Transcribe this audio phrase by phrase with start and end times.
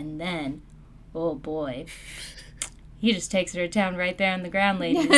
[0.00, 0.62] And then,
[1.14, 1.84] oh boy,
[2.98, 5.10] he just takes her to town right there on the ground, ladies.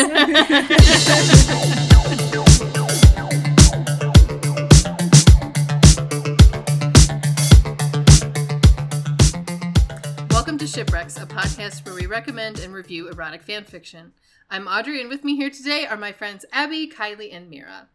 [10.32, 14.14] Welcome to Shipwrecks, a podcast where we recommend and review erotic fan fiction.
[14.50, 17.86] I'm Audrey, and with me here today are my friends Abby, Kylie, and Mira.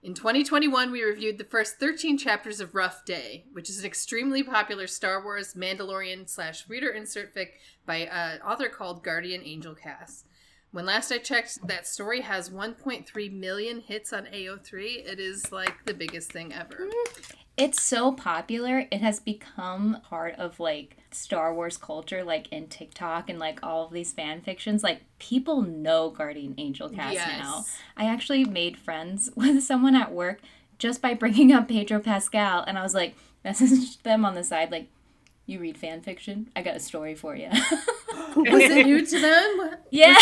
[0.00, 4.44] In 2021, we reviewed the first 13 chapters of Rough Day, which is an extremely
[4.44, 7.48] popular Star Wars Mandalorian slash reader insert fic
[7.84, 10.22] by an author called Guardian Angel Cass.
[10.70, 15.04] When last I checked, that story has 1.3 million hits on AO3.
[15.04, 16.86] It is like the biggest thing ever.
[16.86, 17.38] Mm-hmm.
[17.58, 18.86] It's so popular.
[18.90, 23.84] It has become part of like Star Wars culture, like in TikTok and like all
[23.86, 24.82] of these fan fictions.
[24.84, 27.28] Like people know Guardian Angel Cass Yes.
[27.40, 27.64] now.
[27.96, 30.40] I actually made friends with someone at work
[30.78, 34.70] just by bringing up Pedro Pascal, and I was like, messaged them on the side,
[34.70, 34.86] like,
[35.44, 36.50] "You read fan fiction?
[36.54, 37.48] I got a story for you."
[38.36, 39.76] Was it new to them?
[39.90, 40.14] yeah.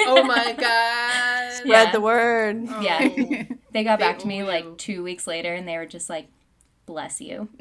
[0.00, 0.58] Oh my god.
[0.60, 1.50] Yeah.
[1.54, 2.66] Spread the word.
[2.68, 2.80] Oh.
[2.82, 2.98] Yeah.
[3.02, 3.56] Oh.
[3.72, 6.10] They got They back to me owe like two weeks later, and they were just
[6.10, 6.26] like,
[6.92, 7.48] "Bless you."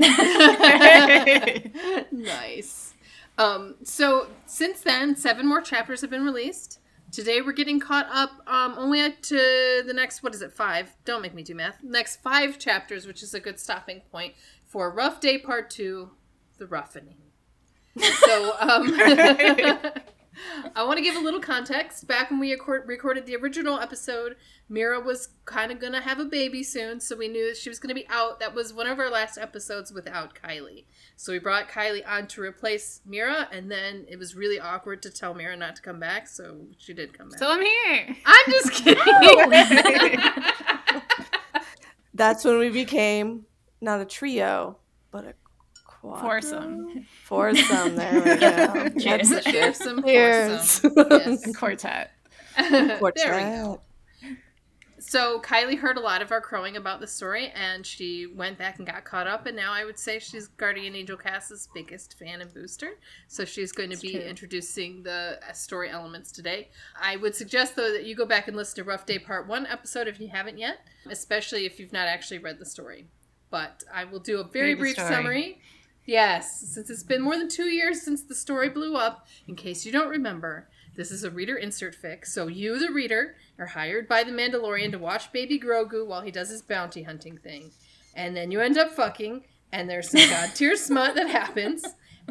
[2.11, 2.93] nice.
[3.37, 6.79] Um, so since then, seven more chapters have been released.
[7.13, 10.97] Today we're getting caught up um, only up to the next what is it five?
[11.05, 11.81] Don't make me do math.
[11.81, 14.33] Next five chapters, which is a good stopping point
[14.67, 16.11] for Rough Day Part Two,
[16.57, 17.15] the roughening.
[17.97, 18.99] So um,
[20.75, 22.07] I want to give a little context.
[22.07, 24.35] Back when we record- recorded the original episode,
[24.69, 27.79] Mira was kind of going to have a baby soon, so we knew she was
[27.79, 28.39] going to be out.
[28.39, 30.85] That was one of our last episodes without Kylie.
[31.15, 35.09] So we brought Kylie on to replace Mira, and then it was really awkward to
[35.11, 37.39] tell Mira not to come back, so she did come back.
[37.39, 38.15] So I'm here.
[38.25, 40.19] I'm just kidding.
[42.13, 43.45] That's when we became
[43.79, 44.77] not a trio,
[45.11, 45.33] but a
[46.01, 46.21] quad.
[46.21, 47.05] Foursome.
[47.23, 47.95] Foursome.
[47.95, 48.99] There we go.
[48.99, 49.29] Cheers.
[49.29, 50.81] That's the There's some Cheers.
[50.83, 50.83] Yes.
[51.45, 52.11] And quartet.
[52.57, 53.25] there we quartet.
[53.63, 53.81] go.
[54.99, 58.77] So Kylie heard a lot of our crowing about the story, and she went back
[58.77, 59.45] and got caught up.
[59.47, 62.91] And now I would say she's Guardian Angel Cass's biggest fan and booster.
[63.27, 64.21] So she's going to be true.
[64.21, 66.69] introducing the uh, story elements today.
[67.01, 69.65] I would suggest though that you go back and listen to Rough Day Part One
[69.65, 70.77] episode if you haven't yet,
[71.09, 73.07] especially if you've not actually read the story.
[73.49, 75.13] But I will do a very Read brief story.
[75.13, 75.61] summary.
[76.05, 79.85] Yes, since it's been more than two years since the story blew up, in case
[79.85, 82.25] you don't remember, this is a reader insert fic.
[82.25, 86.31] So you, the reader, are hired by the Mandalorian to watch baby Grogu while he
[86.31, 87.71] does his bounty hunting thing.
[88.15, 91.85] And then you end up fucking, and there's some god tier smut that happens.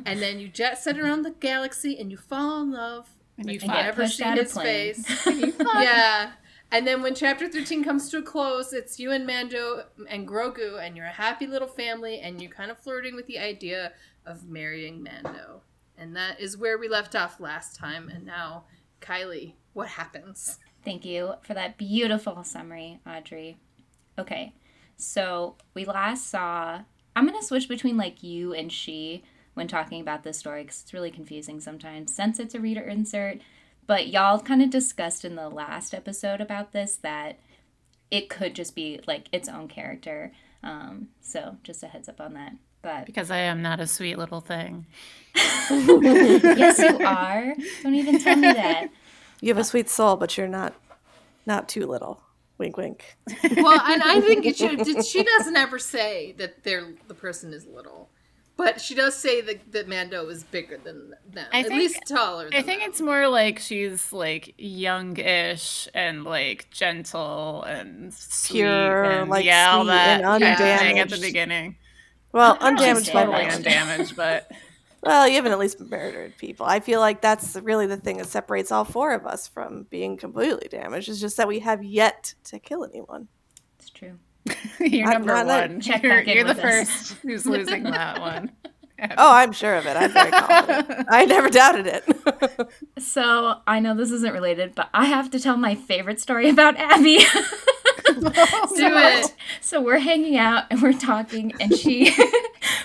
[0.04, 3.08] And then you jet set around the galaxy and you fall in love.
[3.38, 5.06] And you If And you get ever pushed see out his planes.
[5.06, 5.54] face.
[5.74, 6.32] yeah.
[6.72, 10.80] And then when chapter 13 comes to a close, it's you and Mando and Grogu,
[10.80, 13.92] and you're a happy little family, and you're kind of flirting with the idea
[14.24, 15.62] of marrying Mando.
[15.98, 18.08] And that is where we left off last time.
[18.08, 18.64] And now,
[19.00, 20.58] Kylie, what happens?
[20.84, 23.58] Thank you for that beautiful summary, Audrey.
[24.18, 24.54] Okay,
[24.96, 26.82] so we last saw.
[27.16, 30.82] I'm going to switch between like you and she when talking about this story because
[30.82, 33.40] it's really confusing sometimes since it's a reader insert.
[33.90, 37.40] But y'all kind of discussed in the last episode about this that
[38.08, 40.30] it could just be like its own character.
[40.62, 42.52] Um, so just a heads up on that.
[42.82, 44.86] But Because I am not a sweet little thing.
[45.34, 47.52] yes, you are.
[47.82, 48.90] Don't even tell me that.
[49.40, 50.72] You have a sweet soul, but you're not
[51.44, 52.22] not too little.
[52.58, 53.16] Wink, wink.
[53.42, 57.66] Well, and I think it should, she doesn't ever say that they're, the person is
[57.66, 58.08] little.
[58.62, 61.46] But she does say that, that Mando is bigger than them.
[61.50, 62.90] I at think- least taller than I think them.
[62.90, 69.70] it's more like she's like youngish and like gentle and sweet Pure, and like, yeah,
[69.72, 71.76] all that and yeah, thing at the beginning.
[72.32, 74.50] Well, I don't undamaged by Totally undamaged, but
[75.02, 76.66] Well, you haven't at least murdered people.
[76.66, 80.18] I feel like that's really the thing that separates all four of us from being
[80.18, 81.08] completely damaged.
[81.08, 83.28] Is just that we have yet to kill anyone.
[83.78, 84.18] It's true.
[84.80, 85.80] you're number not a- one.
[85.80, 86.88] Check you're in you're the with us.
[86.88, 88.50] first who's losing that one.
[89.16, 89.96] Oh, I'm sure of it.
[89.96, 91.06] I'm very confident.
[91.10, 92.68] I never doubted it.
[92.98, 96.76] So I know this isn't related, but I have to tell my favorite story about
[96.76, 97.20] Abby.
[98.20, 99.34] Do it.
[99.62, 102.14] so we're hanging out and we're talking, and she,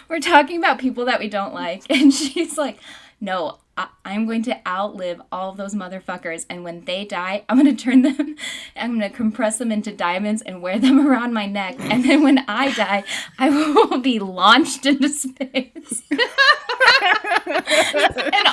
[0.08, 2.80] we're talking about people that we don't like, and she's like,
[3.20, 7.58] "No, I, I'm going to outlive all of those motherfuckers, and when they die, I'm
[7.58, 8.36] gonna turn them,
[8.76, 12.40] I'm gonna compress them into diamonds and wear them around my neck, and then when
[12.48, 13.04] I die,
[13.38, 16.20] I will be launched into space." and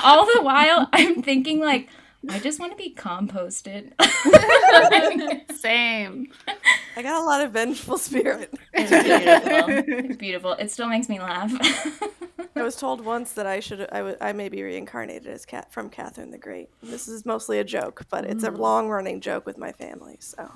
[0.03, 1.89] all the while, I'm thinking like.
[2.29, 3.91] I just want to be composted.
[5.57, 6.29] Same.
[6.95, 8.53] I got a lot of vengeful spirit.
[8.73, 9.93] It's beautiful.
[10.05, 10.53] It's beautiful.
[10.53, 11.51] It still makes me laugh.
[12.55, 15.71] I was told once that I should I would I may be reincarnated as cat
[15.71, 16.69] from Catherine the Great.
[16.81, 18.57] This is mostly a joke, but it's a mm.
[18.57, 20.17] long running joke with my family.
[20.19, 20.49] So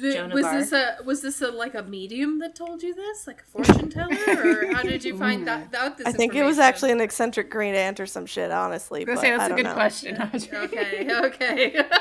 [0.00, 3.40] Joan was this a was this a like a medium that told you this, like
[3.40, 5.96] a fortune teller, or how did you find that out?
[5.96, 8.50] This I think it was actually an eccentric Green aunt or some shit.
[8.50, 9.74] Honestly, I but say, that's a don't good know.
[9.74, 10.30] question.
[10.52, 11.08] Okay.
[11.26, 11.82] Okay.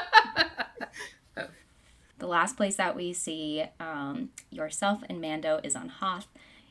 [2.18, 6.28] The last place that we see um, yourself and Mando is on Hoth.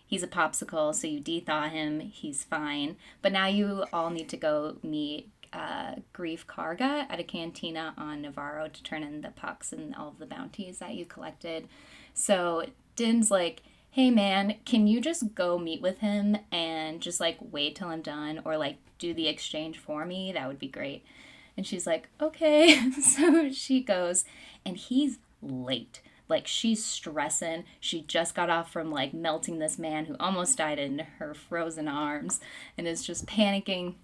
[0.06, 2.00] He's a popsicle, so you de-thaw him.
[2.00, 2.96] He's fine.
[3.20, 8.22] But now you all need to go meet uh, Greef Karga at a cantina on
[8.22, 11.68] Nevarro to turn in the pucks and all of the bounties that you collected.
[12.12, 12.66] So
[12.96, 17.76] Din's like, hey man, can you just go meet with him and just like wait
[17.76, 20.32] till I'm done or like do the exchange for me?
[20.32, 21.04] That would be great.
[21.56, 22.90] And she's like, okay.
[23.00, 24.24] so she goes,
[24.66, 26.00] and he's late.
[26.28, 27.64] Like she's stressing.
[27.78, 31.86] She just got off from like melting this man who almost died in her frozen
[31.86, 32.40] arms
[32.76, 33.94] and is just panicking.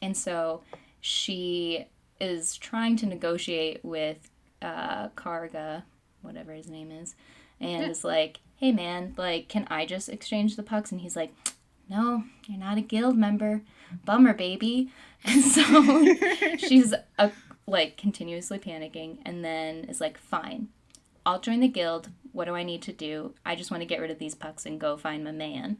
[0.00, 0.62] And so
[1.00, 1.86] she
[2.20, 4.30] is trying to negotiate with
[4.62, 5.84] uh, Karga,
[6.22, 7.14] whatever his name is,
[7.60, 10.90] and is like, hey man, like, can I just exchange the pucks?
[10.90, 11.32] And he's like,
[11.88, 13.62] no, you're not a guild member.
[14.04, 14.90] Bummer, baby.
[15.24, 16.14] And so
[16.58, 17.30] she's uh,
[17.66, 20.68] like continuously panicking and then is like, fine,
[21.26, 22.10] I'll join the guild.
[22.30, 23.34] What do I need to do?
[23.44, 25.78] I just want to get rid of these pucks and go find my man.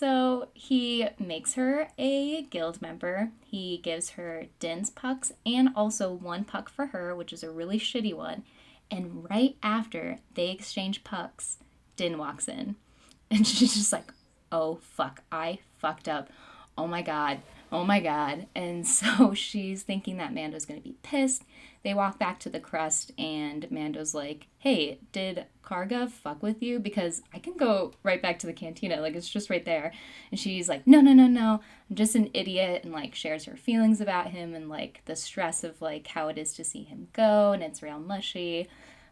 [0.00, 3.32] So he makes her a guild member.
[3.44, 7.78] He gives her Din's pucks and also one puck for her, which is a really
[7.78, 8.44] shitty one.
[8.90, 11.58] And right after they exchange pucks,
[11.96, 12.76] Din walks in.
[13.30, 14.10] And she's just like,
[14.50, 16.30] oh fuck, I fucked up.
[16.78, 18.46] Oh my god, oh my god.
[18.56, 21.44] And so she's thinking that Mando's gonna be pissed.
[21.82, 26.78] They walk back to the Crest, and Mando's like, hey, did Karga fuck with you?
[26.78, 29.00] Because I can go right back to the cantina.
[29.00, 29.92] Like, it's just right there.
[30.30, 31.60] And she's like, no, no, no, no.
[31.88, 32.84] I'm just an idiot.
[32.84, 36.36] And, like, shares her feelings about him and, like, the stress of, like, how it
[36.36, 37.52] is to see him go.
[37.52, 38.68] And it's real mushy.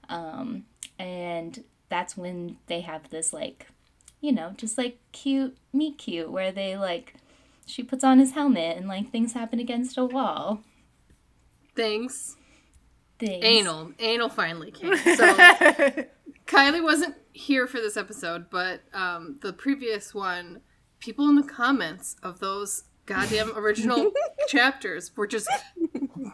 [0.09, 0.64] Um,
[0.99, 3.67] and that's when they have this, like,
[4.21, 7.14] you know, just like cute meet cute where they like
[7.67, 10.61] she puts on his helmet and like things happen against a wall.
[11.75, 12.37] Things.
[13.19, 13.44] Things.
[13.44, 13.93] Anal.
[13.99, 14.97] Anal finally came.
[15.17, 15.35] So
[16.47, 20.61] Kylie wasn't here for this episode, but um, the previous one,
[21.00, 24.12] people in the comments of those goddamn original
[24.49, 25.49] chapters were just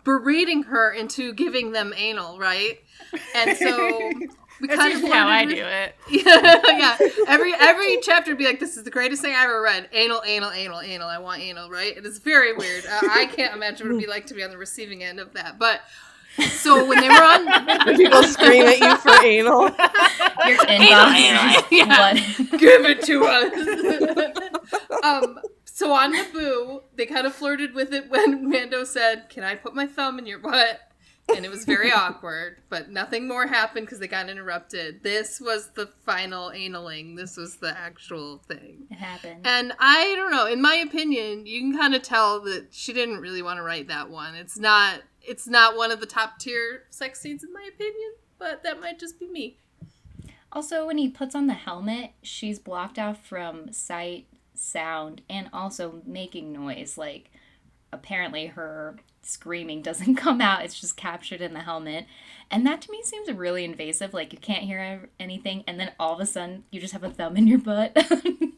[0.05, 2.79] berating her into giving them anal, right?
[3.35, 4.11] And so
[4.61, 5.97] we That's kind of how I do it.
[6.09, 6.97] Yeah, yeah.
[7.27, 10.23] Every every chapter would be like, "This is the greatest thing I ever read." Anal,
[10.25, 11.09] anal, anal, anal.
[11.09, 11.97] I want anal, right?
[11.97, 12.85] It is very weird.
[12.87, 15.33] Uh, I can't imagine what it'd be like to be on the receiving end of
[15.35, 15.59] that.
[15.59, 15.81] But
[16.51, 17.47] so when they were on,
[17.87, 19.63] When people scream at you for anal.
[20.47, 21.15] Your inbox.
[21.15, 22.13] anal, is yeah.
[22.13, 22.51] flooded.
[22.61, 25.05] give it to us.
[25.05, 29.55] um, so on Naboo, they kind of flirted with it when Mando said, "Can I
[29.55, 30.81] put my thumb in your butt?"
[31.35, 35.03] And it was very awkward, but nothing more happened because they got interrupted.
[35.03, 37.15] This was the final analing.
[37.17, 38.87] This was the actual thing.
[38.91, 39.41] It happened.
[39.47, 40.45] And I don't know.
[40.47, 43.89] In my opinion, you can kind of tell that she didn't really want to write
[43.89, 44.35] that one.
[44.35, 45.01] It's not.
[45.27, 48.13] It's not one of the top tier sex scenes in my opinion.
[48.39, 49.59] But that might just be me.
[50.53, 56.03] Also, when he puts on the helmet, she's blocked out from sight, sound, and also
[56.07, 56.97] making noise.
[56.97, 57.31] Like,
[57.93, 62.07] apparently, her screaming doesn't come out, it's just captured in the helmet.
[62.51, 64.15] And that to me seems really invasive.
[64.15, 67.11] Like, you can't hear anything, and then all of a sudden, you just have a
[67.11, 67.97] thumb in your butt.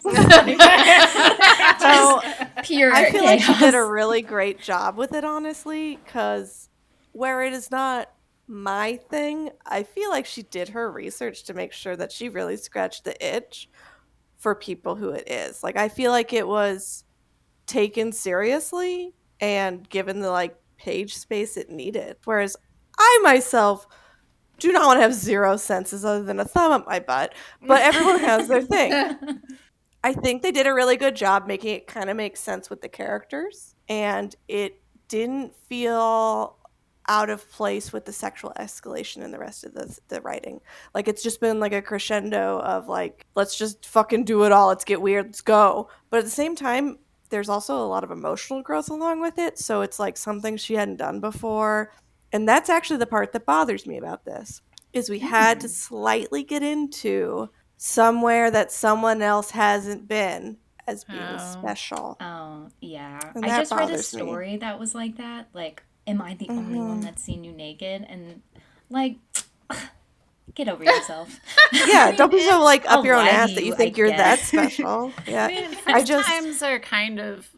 [1.78, 2.20] So
[2.66, 6.68] Pure I feel like she did a really great job with it, honestly, because
[7.12, 8.10] where it is not
[8.48, 12.56] my thing, I feel like she did her research to make sure that she really
[12.56, 13.68] scratched the itch
[14.36, 15.62] for people who it is.
[15.62, 17.04] Like, I feel like it was
[17.66, 22.16] taken seriously and given the like page space it needed.
[22.24, 22.56] Whereas
[22.98, 23.86] I myself
[24.58, 27.82] do not want to have zero senses other than a thumb up my butt, but
[27.82, 28.92] everyone has their thing.
[30.06, 32.80] I think they did a really good job making it kind of make sense with
[32.80, 36.58] the characters, and it didn't feel
[37.08, 40.60] out of place with the sexual escalation in the rest of the, the writing.
[40.94, 44.68] Like it's just been like a crescendo of like, let's just fucking do it all.
[44.68, 45.26] Let's get weird.
[45.26, 45.88] Let's go.
[46.08, 46.98] But at the same time,
[47.30, 49.58] there's also a lot of emotional growth along with it.
[49.58, 51.92] So it's like something she hadn't done before.
[52.32, 55.70] And that's actually the part that bothers me about this is we had to mm.
[55.70, 60.56] slightly get into somewhere that someone else hasn't been
[60.86, 61.38] as being Oh.
[61.60, 62.16] special.
[62.20, 63.18] Oh, yeah.
[63.34, 64.20] And I just read a bothers me.
[64.22, 65.48] story that was like that.
[65.52, 67.04] Like, am I the only one Mhm.
[67.04, 68.06] that's seen you naked?
[68.08, 68.42] And,
[68.90, 69.16] like,
[70.54, 71.38] Get over yourself.
[71.72, 73.96] Yeah, don't be so like up I'll your own ass to that you you, think
[73.96, 75.12] I you're that special.
[75.26, 75.46] Yeah.
[75.46, 77.48] I mean, I just- times are kind of,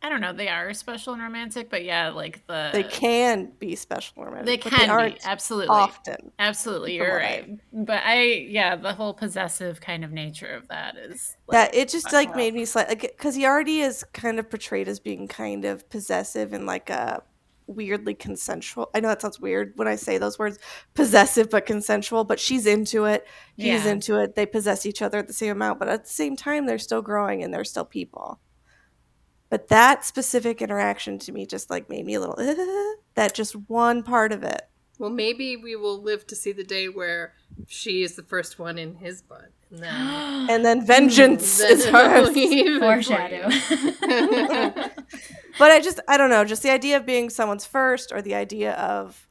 [0.00, 3.74] I don't know, they are special and romantic, but yeah, like the They can be
[3.74, 4.46] special romantic.
[4.46, 6.30] they can be absolutely, often.
[6.38, 6.94] absolutely.
[6.96, 11.74] You're right, but I yeah, the whole possessive kind of nature of that is that
[11.74, 15.00] it just like made me slightly like because he already is kind of portrayed as
[15.00, 17.22] being kind of possessive and like a
[17.66, 18.88] weirdly consensual.
[18.94, 20.58] I know that sounds weird when I say those words,
[20.94, 22.24] possessive but consensual.
[22.24, 23.26] But she's into it.
[23.56, 23.90] He's Yeah.
[23.90, 24.36] into it.
[24.36, 27.02] They possess each other at the same amount, but at the same time, they're still
[27.02, 28.40] growing and they're still people.
[29.50, 32.36] But that specific interaction to me just like made me a little
[33.14, 34.68] that just one part of it.
[34.98, 37.34] Well, maybe we will live to see the day where
[37.66, 39.52] she is the first one in his butt.
[39.70, 39.90] And then,
[40.50, 42.30] And then vengeance then is hers.
[42.36, 43.48] even Foreshadow.
[45.58, 48.34] But I just, I don't know, just the idea of being someone's first or the
[48.34, 49.28] idea of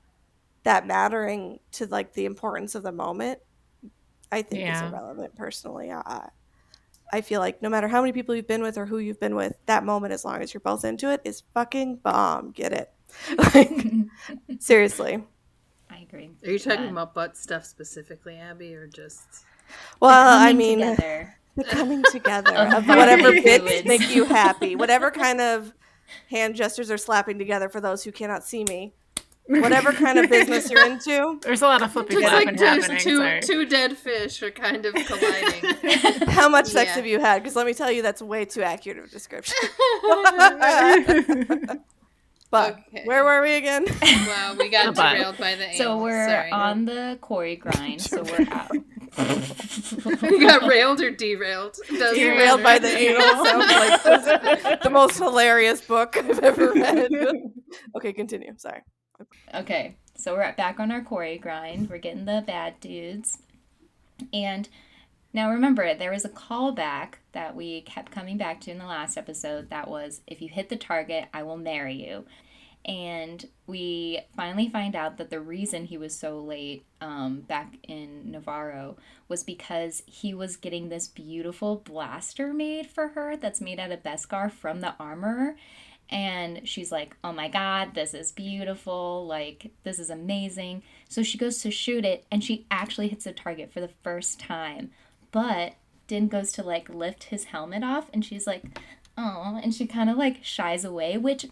[0.64, 3.40] that mattering to like the importance of the moment,
[4.32, 5.92] I think is irrelevant personally.
[5.92, 6.30] I,
[7.14, 9.36] I feel like no matter how many people you've been with or who you've been
[9.36, 12.52] with, that moment, as long as you're both into it, is fucking bomb.
[12.52, 12.92] Get it?
[13.56, 13.72] Like,
[14.60, 15.24] seriously.
[15.90, 16.30] I agree.
[16.46, 16.92] Are you talking Yeah.
[16.92, 19.46] about butt stuff specifically, Abby, or just?
[20.00, 21.38] Well, I mean, together.
[21.56, 25.74] the coming together Of of whatever bits make you happy, whatever kind of
[26.30, 28.94] hand gestures are slapping together for those who cannot see me,
[29.48, 31.40] whatever kind of business you're into.
[31.44, 33.02] There's a lot of flipping It's flopping like there's happening.
[33.02, 36.28] two two dead fish are kind of colliding.
[36.30, 36.96] How much sex Yeah.
[36.96, 37.42] have you had?
[37.44, 39.56] Because let me tell you, that's way too accurate of a description.
[42.50, 43.04] but Okay.
[43.06, 43.86] where were we again?
[44.28, 45.16] wow, we got Bye-bye.
[45.16, 46.52] derailed by the So we're Sorry.
[46.52, 48.02] on the quarry grind.
[48.02, 48.72] so we're out.
[50.22, 51.76] we got railed or derailed.
[51.90, 52.98] Doesn't Derailed by the matter.
[53.00, 57.12] anal sounds like the, the most hilarious book I've ever read.
[57.98, 58.54] okay, continue.
[58.58, 58.82] Sorry.
[59.54, 61.90] Okay, so we're back on our quarry grind.
[61.90, 63.40] We're getting the bad dudes.
[64.32, 64.70] And
[65.34, 69.18] now remember, there was a callback that we kept coming back to in the last
[69.18, 72.26] episode that was if you hit the target, I will marry you.
[72.86, 78.34] And we finally find out that the reason he was so late um, back in
[78.34, 78.98] Nevarro
[79.28, 84.04] was because he was getting this beautiful blaster made for her that's made out of
[84.04, 85.56] Beskar from the armorer
[86.10, 89.26] and she's like, "Oh my god, this is beautiful.
[89.28, 93.34] Like this is amazing." So she goes to shoot it and she actually hits the
[93.34, 94.92] target for the first time.
[95.32, 95.76] But
[96.08, 98.64] Din goes to like lift his helmet off and she's like,
[99.18, 101.48] "Oh," and she kind of like shies away, which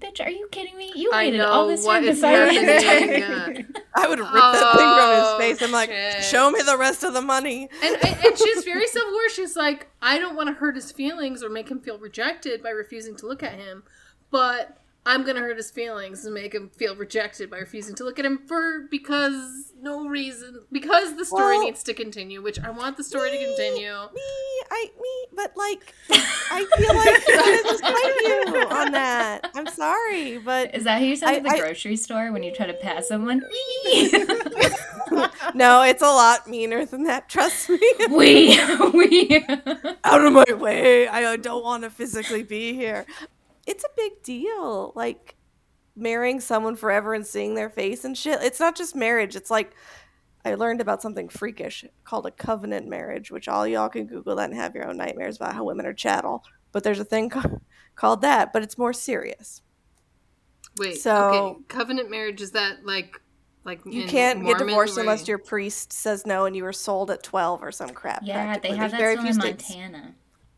[0.00, 0.90] Bitch, are you kidding me?
[0.96, 3.18] You I waited all this what time is beside me.
[3.18, 3.62] Yeah.
[3.94, 5.62] I would oh, rip that thing Oh, from his face.
[5.62, 6.24] I'm like, shit.
[6.24, 7.68] show me the rest of the money.
[7.82, 9.30] And, and, and she's very self-aware.
[9.30, 12.70] She's like, I don't want to hurt his feelings or make him feel rejected by
[12.70, 13.82] refusing to look at him,
[14.30, 18.18] but I'm gonna hurt his feelings and make him feel rejected by refusing to look
[18.18, 22.68] at him for because no reason because the story Well- needs to continue, which I
[22.70, 23.92] want the story to continue.
[23.92, 24.20] Me,
[24.70, 29.50] I, me, but like, I feel like I just fight you on that.
[29.54, 32.42] I'm sorry, but Is that how you sound I- at the I- grocery store when
[32.42, 33.38] you try to pass someone?
[35.54, 37.28] no, it's a lot meaner than that.
[37.28, 37.80] Trust me.
[38.10, 38.58] we,
[38.92, 39.44] we.
[40.04, 41.08] Out of my way.
[41.08, 43.06] I uh, don't want to physically be here.
[43.70, 44.92] It's a big deal.
[44.94, 45.36] Like
[45.96, 48.42] marrying someone forever and seeing their face and shit.
[48.42, 49.36] It's not just marriage.
[49.36, 49.74] It's like
[50.44, 54.50] I learned about something freakish called a covenant marriage, which all y'all can Google that
[54.50, 56.44] and have your own nightmares about how women are chattel.
[56.72, 57.58] But there's a thing ca-
[57.94, 59.62] called that, but it's more serious.
[60.78, 63.20] Wait, So- okay, covenant marriage is that like
[63.64, 67.10] like You can't get divorced where unless your priest says no and you were sold
[67.10, 68.22] at 12 or some crap.
[68.24, 69.68] yeah, they have There's that very few in states.
[69.68, 70.14] Montana.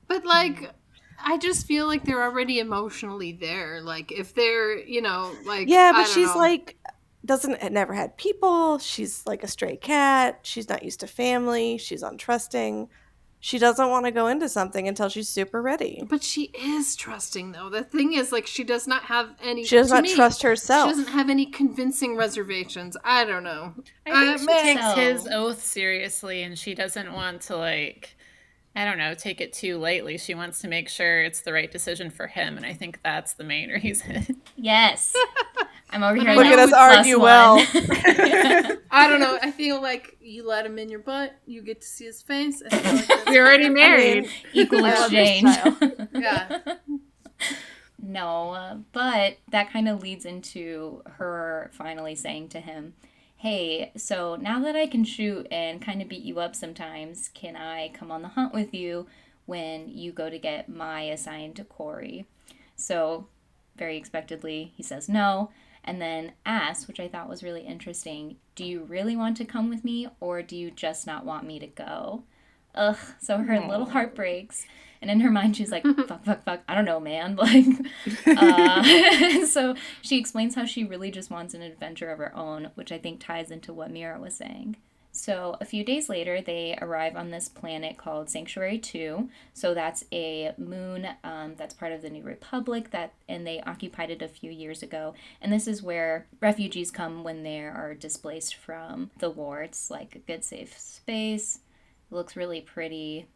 [0.07, 0.29] But hmm.
[0.29, 0.71] like,
[1.25, 3.81] I just feel like they're already emotionally there.
[3.81, 6.39] Like if they're, you know, like Yeah, I but don't she's know.
[6.39, 6.77] like
[7.25, 8.79] doesn't never had people.
[8.79, 10.41] She's like a stray cat.
[10.43, 11.79] She's not used to family.
[11.79, 12.89] She's untrusting.
[13.45, 16.05] She doesn't want to go into something until she's super ready.
[16.09, 17.71] But she is trusting though.
[17.71, 19.65] The thing is, like, she does not have any.
[19.65, 20.91] She does not me, trust herself.
[20.91, 22.97] She doesn't have any convincing reservations.
[23.03, 23.75] I don't know.
[24.07, 24.65] I think Uh, she man.
[24.77, 28.17] takes So- his oath seriously, and she doesn't want to like,
[28.75, 30.17] I don't know, take it too lightly.
[30.17, 33.35] She wants to make sure it's the right decision for him, and I think that's
[33.35, 34.41] the main reason.
[34.57, 35.15] Yes.
[35.91, 36.33] I'm over here.
[36.35, 37.57] Look at like, us plus argue well.
[38.91, 39.39] I don't know.
[39.43, 42.63] I feel like you let him in your butt, you get to see his face.
[42.71, 44.29] I feel like that's- We're already married.
[44.55, 46.09] Equal I love your exchange.
[46.15, 46.59] yeah.
[48.05, 52.95] No, uh, but that kind of leads into her finally saying to him,
[53.43, 57.57] Hey, so now that I can shoot and kind of beat you up sometimes, can
[57.57, 59.09] I come on the hunt with you
[59.47, 62.25] when you go to get my assigned quarry?
[62.77, 63.27] So,
[63.77, 65.51] very expectedly, he says no.
[65.83, 69.69] and then asks, which I thought was really interesting, Do you really want to come
[69.69, 72.23] with me or do you just not want me to go?
[72.77, 72.97] Ugh.
[73.21, 74.67] So her little heart breaks.
[75.03, 76.61] And in her mind, she's like, fuck, fuck, fuck.
[76.67, 77.37] I don't know, man.
[77.43, 77.67] Like,
[78.27, 82.93] uh, so she explains how she really just wants an adventure of her own, which
[82.93, 84.77] I think ties into what Mira was saying.
[85.15, 89.29] So a few days later, they arrive on this planet called Sanctuary Two.
[89.53, 94.11] So that's a moon um, that's part of the New Republic that, and they occupied
[94.11, 95.15] it a few years ago.
[95.43, 99.63] And this is where refugees come when they are displaced from the war.
[99.63, 101.61] It's like a good safe space.
[102.11, 103.27] It looks really pretty.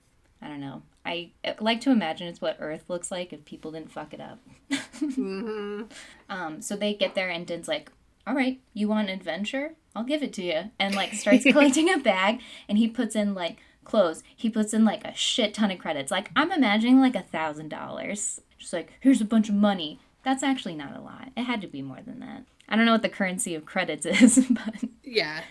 [0.43, 0.83] I don't know.
[1.05, 4.41] I like to imagine it's what Earth looks like if people didn't fuck it up.
[4.97, 5.83] Mm-hmm.
[6.31, 7.91] Um, so they get there and Din's like,
[8.27, 9.75] all right, you want an adventure?
[9.95, 10.71] I'll give it to you.
[10.79, 14.23] And like starts collecting a bag and he puts in like clothes.
[14.35, 16.11] He puts in like a shit ton of credits.
[16.11, 18.41] Like I'm imagining like a thousand dollars.
[18.59, 20.01] Just like, here's a bunch of money.
[20.23, 21.29] That's actually not a lot.
[21.37, 22.45] It had to be more than that.
[22.69, 24.75] I don't know what the currency of credits is, but
[25.05, 25.43] Yeah.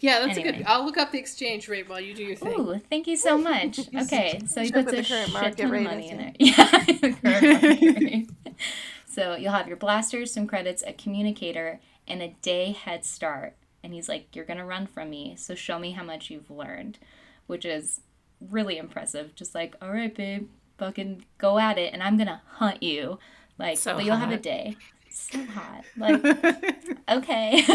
[0.00, 0.58] Yeah, that's a Anyway.
[0.58, 0.66] good.
[0.66, 2.58] I'll look up the exchange rate while you do your thing.
[2.58, 3.78] Ooh, thank you so much.
[4.02, 6.32] Okay, so he Check puts a current shit market ton of rate money in there.
[6.38, 6.84] yeah.
[6.86, 8.28] Yeah, current market.
[9.06, 13.54] So you'll have your blasters, some credits, a communicator, and a day head start.
[13.84, 16.98] And he's like, "You're gonna run from me, so show me how much you've learned,"
[17.46, 18.00] which is
[18.40, 19.34] really impressive.
[19.34, 23.18] Just like, "All right, babe, fucking go at it, and I'm gonna hunt you."
[23.58, 24.76] Like, So but you'll have a day.
[25.12, 25.84] So hot.
[25.96, 26.24] Like,
[27.10, 27.62] okay.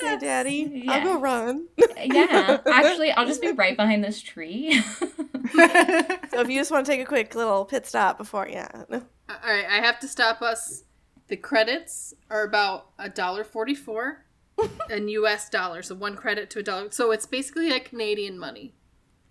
[0.00, 0.92] Hey, Daddy, Yeah.
[0.92, 1.66] I'll go run.
[2.02, 2.58] yeah.
[2.66, 4.80] Actually, I'll just be right behind this tree.
[5.54, 8.66] So if you just want to take a quick little pit stop before, yeah.
[8.74, 10.82] All right, I have to stop us.
[11.28, 14.24] The credits are about a dollar forty-four
[14.90, 15.48] in U.S.
[15.48, 16.90] dollars, so one credit to a dollar.
[16.90, 18.74] So it's basically like Canadian money.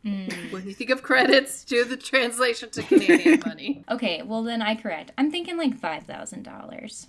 [0.05, 0.51] Mm.
[0.51, 3.86] When you think of credits, do the translation to Canadian money.
[3.89, 5.12] Okay, well then I correct.
[5.17, 7.07] I'm thinking like five thousand dollars.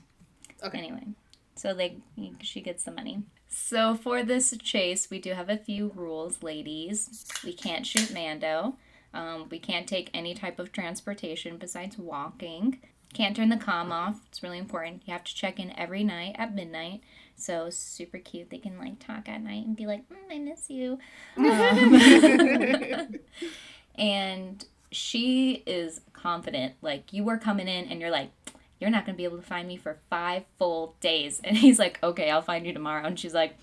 [0.62, 0.78] Okay.
[0.78, 1.08] Anyway,
[1.56, 1.98] so they
[2.40, 3.22] she gets the money.
[3.48, 7.24] So for this chase, we do have a few rules, ladies.
[7.44, 8.76] We can't shoot Mando.
[9.12, 12.80] Um, we can't take any type of transportation besides walking.
[13.14, 14.20] Can't turn the comm off.
[14.28, 15.02] It's really important.
[15.06, 17.00] You have to check in every night at midnight.
[17.36, 18.50] So super cute.
[18.50, 20.98] They can like talk at night and be like, mm, "I miss you."
[21.36, 23.18] Um,
[23.94, 26.74] and she is confident.
[26.82, 28.30] Like you were coming in and you're like,
[28.80, 31.40] you're not gonna be able to find me for five full days.
[31.42, 33.06] And he's like, okay, I'll find you tomorrow.
[33.06, 33.56] And she's like,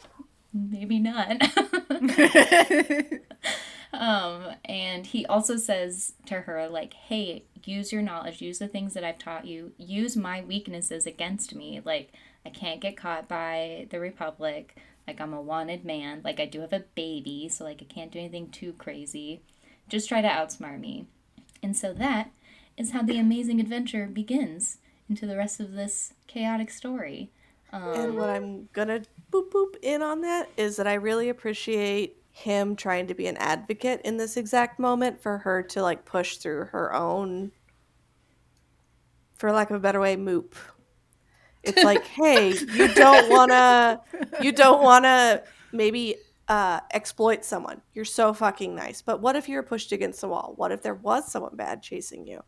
[0.53, 1.41] maybe not.
[3.93, 8.93] um, and he also says to her, like, hey, use your knowledge, use the things
[8.93, 11.81] that I've taught you, use my weaknesses against me.
[11.83, 12.13] Like,
[12.45, 14.75] I can't get caught by the Republic.
[15.07, 16.21] Like, I'm a wanted man.
[16.23, 19.41] Like, I do have a baby, so, like, I can't do anything too crazy.
[19.89, 21.05] Just try to outsmart me.
[21.63, 22.31] And so that
[22.77, 24.77] is how the amazing adventure begins
[25.09, 27.31] into the rest of this chaotic story.
[27.71, 32.20] And what um, I'm gonna boop boop in on that is that I really appreciate
[32.31, 36.37] him trying to be an advocate in this exact moment for her to like push
[36.37, 37.51] through her own,
[39.35, 40.53] for lack of a better way, moop.
[41.63, 44.01] It's like, hey, you don't wanna,
[44.41, 46.15] you don't wanna maybe
[46.47, 47.81] uh, exploit someone.
[47.93, 50.53] You're so fucking nice, but what if you're pushed against the wall?
[50.55, 52.41] What if there was someone bad chasing you?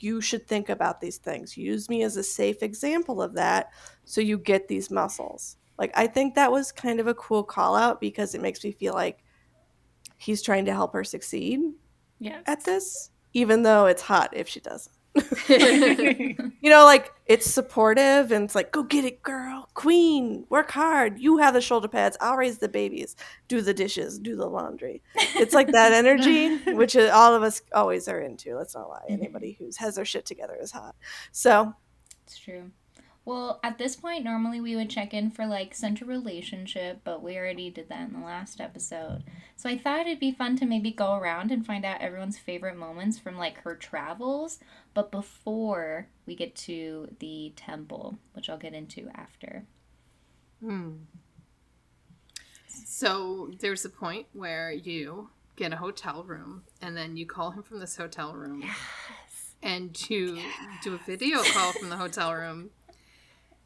[0.00, 1.56] You should think about these things.
[1.56, 3.70] Use me as a safe example of that
[4.04, 5.56] so you get these muscles.
[5.78, 8.72] Like I think that was kind of a cool call out because it makes me
[8.72, 9.24] feel like
[10.18, 11.60] he's trying to help her succeed
[12.18, 12.42] yes.
[12.46, 14.94] at this, even though it's hot if she doesn't.
[16.60, 21.18] You know, like it's supportive and it's like, go get it, girl, queen, work hard.
[21.18, 22.16] You have the shoulder pads.
[22.20, 23.14] I'll raise the babies,
[23.46, 25.02] do the dishes, do the laundry.
[25.36, 28.56] It's like that energy, which uh, all of us always are into.
[28.56, 29.02] Let's not lie.
[29.04, 29.22] Mm-hmm.
[29.22, 30.96] Anybody who has their shit together is hot.
[31.30, 31.72] So
[32.26, 32.72] It's true.
[33.28, 37.36] Well, at this point, normally we would check in for like center relationship, but we
[37.36, 39.22] already did that in the last episode.
[39.54, 42.78] So I thought it'd be fun to maybe go around and find out everyone's favorite
[42.78, 44.60] moments from like her travels,
[44.94, 49.66] but before we get to the temple, which I'll get into after.
[50.64, 50.92] Hmm.
[52.66, 57.62] So there's a point where you get a hotel room, and then you call him
[57.62, 58.64] from this hotel room,
[59.62, 60.38] and you
[60.82, 62.70] do a video call from the hotel room,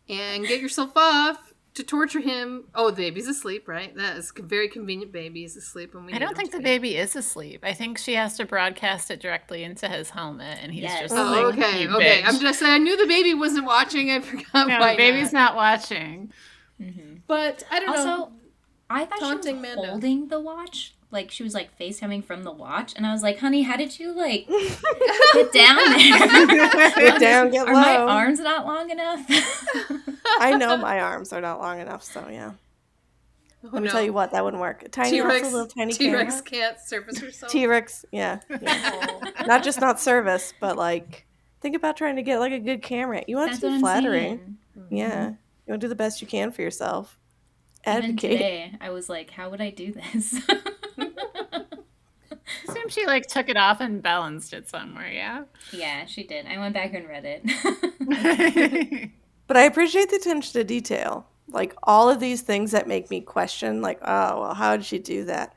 [0.09, 2.65] and get yourself off to torture him.
[2.75, 3.95] Oh, the baby's asleep, right?
[3.97, 5.11] That is very convenient.
[5.13, 6.13] Baby is asleep, and we.
[6.13, 6.65] I don't think the be.
[6.65, 7.61] baby is asleep.
[7.65, 11.01] I think she has to broadcast it directly into his helmet, and he's Yes.
[11.01, 12.21] just Oh, like, okay, "You okay.
[12.23, 12.73] bitch." I'm just saying.
[12.73, 14.11] I knew the baby wasn't watching.
[14.11, 15.55] I forgot no, why the baby's not.
[15.55, 16.33] not watching.
[16.81, 17.15] Mm-hmm.
[17.27, 18.11] But I don't know.
[18.13, 18.33] Also,
[18.91, 19.91] I thought she Taunting was Mando.
[19.93, 20.95] holding the watch.
[21.13, 23.99] Like she was like FaceTiming from the watch, and I was like, "Honey, how did
[23.99, 24.49] you like
[25.35, 26.91] get down there?
[26.97, 29.21] Get down, get Are my arms not long enough?"
[30.41, 32.53] I know my arms are not long enough, so yeah.
[33.65, 33.93] Oh, Let me no.
[33.93, 34.83] tell you what, that wouldn't work.
[34.83, 36.43] A Tiny T-Rex, also little tiny T-Rex camera.
[36.43, 37.53] can't surface herself.
[37.53, 38.41] T Rex, yeah.
[38.61, 39.21] yeah.
[39.47, 41.27] not just not service, but like
[41.61, 43.23] think about trying to get like a good camera.
[43.29, 44.59] You want it to be I'm flattering.
[44.91, 45.29] Yeah.
[45.29, 47.21] You want to do the best you can for yourself.
[47.87, 48.31] Even Advocate.
[48.33, 50.41] today, I was like, "How would I do this?"
[52.69, 55.45] assume she like took it off and balanced it somewhere, yeah.
[55.73, 56.47] yeah, she did.
[56.47, 59.11] I went back and read it.
[59.53, 61.27] But I appreciate the attention to detail.
[61.49, 64.99] Like all of these things that make me question, like, oh, well, how did she
[64.99, 65.55] do that?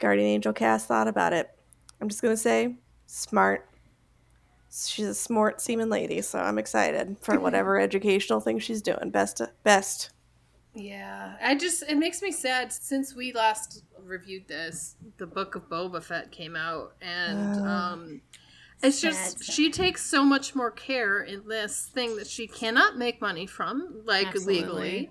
[0.00, 1.50] Guardian Angel Cass thought about it.
[2.00, 2.74] I'm just gonna say,
[3.06, 3.68] smart.
[4.72, 9.10] She's a smart seeming lady, so I'm excited for whatever educational thing she's doing.
[9.10, 10.10] Best, best.
[10.74, 14.96] Yeah, I just it makes me sad since we last reviewed this.
[15.18, 17.64] The book of Boba Fett came out, and Oh.
[17.64, 18.20] um,
[18.82, 19.54] it's Sad, just sad.
[19.54, 24.02] she takes so much more care in this thing that she cannot make money from,
[24.04, 24.60] like Absolutely.
[24.62, 25.10] legally.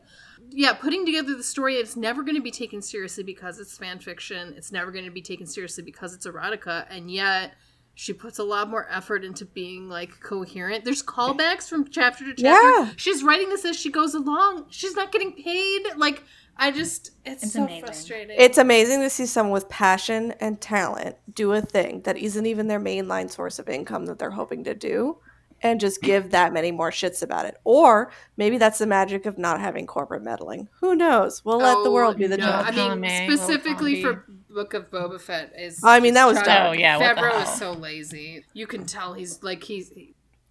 [0.52, 4.00] Yeah, putting together the story, it's never going to be taken seriously because it's fan
[4.00, 4.54] fiction.
[4.58, 7.54] It's never going to be taken seriously because it's erotica, and yet
[8.00, 10.86] she puts a lot more effort into being like coherent.
[10.86, 12.70] There's callbacks from chapter to chapter.
[12.70, 12.92] Yeah.
[12.96, 14.68] She's writing this as she goes along.
[14.70, 15.82] She's not getting paid.
[15.98, 16.24] Like
[16.56, 17.84] I just, it's, It's so amazing.
[17.84, 18.36] frustrating.
[18.40, 22.68] It's amazing to see someone with passion and talent do a thing that isn't even
[22.68, 25.18] their mainline source of income that they're hoping to do
[25.62, 27.58] and just give that many more shits about it.
[27.66, 30.70] Or maybe that's the magic of not having corporate meddling.
[30.80, 31.44] Who knows?
[31.44, 32.46] We'll let the Oh, world be the no.
[32.46, 32.66] judge.
[32.68, 35.82] I mean, Column A, little specifically for Book of Boba Fett is.
[35.84, 36.68] I mean, that was just dumb.
[36.68, 38.46] Oh, yeah, what the Favreau is so lazy.
[38.54, 39.92] You can tell he's like he's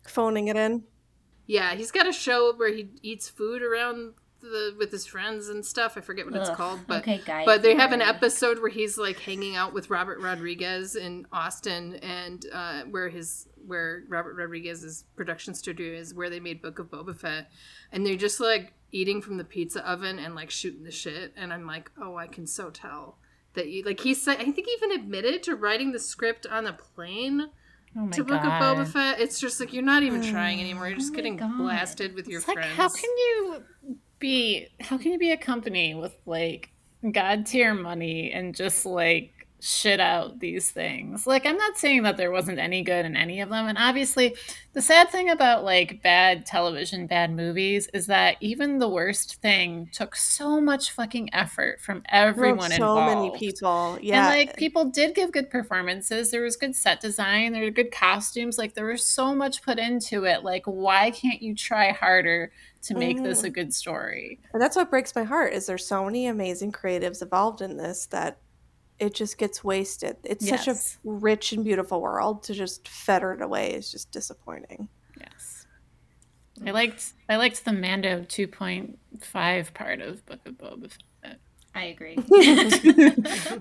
[0.06, 0.84] Phoning it in.
[1.46, 5.64] yeah he's got a show where he eats food around the with his friends and
[5.64, 5.96] stuff.
[5.96, 7.44] I forget what it's called, but okay, guys.
[7.44, 11.96] But they have an episode where he's like hanging out with Robert Rodriguez in Austin,
[11.96, 16.86] and uh, where his where Robert Rodriguez's production studio is, where they made Book of
[16.90, 17.50] Boba Fett,
[17.92, 21.52] and they're just like eating from the pizza oven and like shooting the shit, and
[21.52, 23.18] I'm like, oh, I can so tell
[23.54, 24.38] that you like he said.
[24.38, 27.46] I think he even admitted to writing the script on a plane
[27.96, 28.78] Oh my to Book god.
[28.78, 29.20] of Boba Fett.
[29.20, 30.88] It's just like you're not even oh trying anymore.
[30.88, 31.56] You're just Oh getting God.
[31.56, 32.74] blasted with your It's like friends.
[32.76, 33.62] how can you
[34.18, 36.70] be how can you be a company with like
[37.12, 42.16] god tier money and just like shit out these things like i'm not saying that
[42.16, 44.34] there wasn't any good in any of them and obviously
[44.78, 49.88] the sad thing about like bad television bad movies is that even the worst thing
[49.92, 53.98] took so much fucking effort from everyone so involved So many people.
[54.00, 54.28] Yeah.
[54.28, 56.30] and like uh, people did give good performances.
[56.30, 58.58] There was good set design, there were good costumes.
[58.58, 60.44] Like there was so much put into it.
[60.44, 63.54] Like why can't you try harder to make this a mm.
[63.54, 64.38] good story?
[64.52, 68.06] And that's what breaks my heart is there's so many amazing creatives involved in this
[68.06, 68.38] that
[68.98, 70.16] it just gets wasted.
[70.24, 74.88] It's such a rich and beautiful world to just fetter it away is just disappointing.
[75.18, 75.66] Yes.
[76.66, 80.90] I liked I liked the Mando 2.5 part of Book of Boba
[81.22, 81.38] Fett.
[81.74, 82.16] I agree.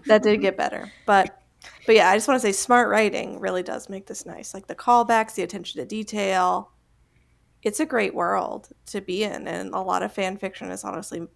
[0.06, 0.92] that did get better.
[1.06, 1.42] But
[1.86, 4.54] but yeah, I just want to say smart writing really does make this nice.
[4.54, 6.72] Like the callbacks, the attention to detail.
[7.62, 11.28] It's a great world to be in and a lot of fan fiction is honestly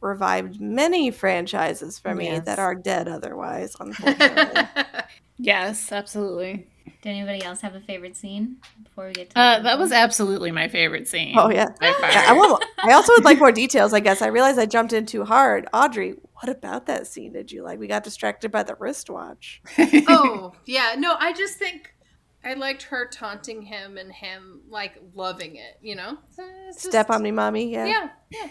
[0.00, 2.44] revived many franchises for me Yes.
[2.46, 4.62] that are dead otherwise, unfortunately.
[5.38, 6.66] Yes, absolutely.
[7.02, 9.38] Did anybody else have a favorite scene before we get to?
[9.38, 11.34] Uh, the that was absolutely my favorite scene.
[11.36, 11.68] oh yeah.
[11.82, 14.22] Yeah, I, will, I also would like more details, I guess.
[14.22, 15.66] I realized I jumped in too hard.
[15.74, 17.78] Audrey, what about that scene did you like?
[17.78, 19.60] We got distracted by the wristwatch.
[19.78, 21.92] oh yeah no i just think
[22.44, 27.10] i liked her taunting him and him like loving it you know So just- Step
[27.10, 27.70] on me, mommy.
[27.70, 27.86] Yeah.
[27.86, 28.48] yeah yeah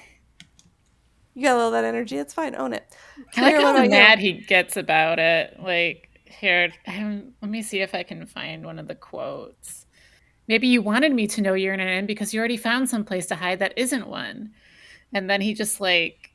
[1.36, 2.18] You got a little of that energy.
[2.18, 2.56] It's fine.
[2.56, 2.96] Own it.
[3.36, 3.90] I like how what about you?
[3.92, 5.58] mad he gets about it.
[5.62, 9.86] Like here, um, let me see if I can find one of the quotes.
[10.48, 13.04] Maybe you wanted me to know you're in an inn because you already found some
[13.04, 14.52] place to hide that isn't one.
[15.14, 16.32] And then he just like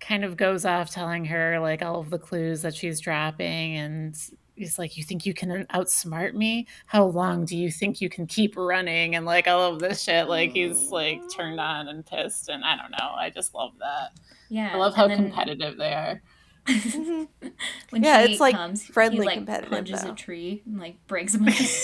[0.00, 4.16] kind of goes off telling her like all of the clues that she's dropping and
[4.54, 8.26] he's like you think you can outsmart me how long do you think you can
[8.26, 12.48] keep running and like all of this shit like he's like turned on and pissed
[12.48, 14.10] and i don't know i just love that
[14.50, 14.70] yeah.
[14.74, 16.22] i love how then competitive they are
[16.68, 17.26] Mhm.
[17.90, 20.12] when Yeah, she it's, like, comes, friendly he like competitive, punches though.
[20.12, 21.82] a tree and like breaks a bunch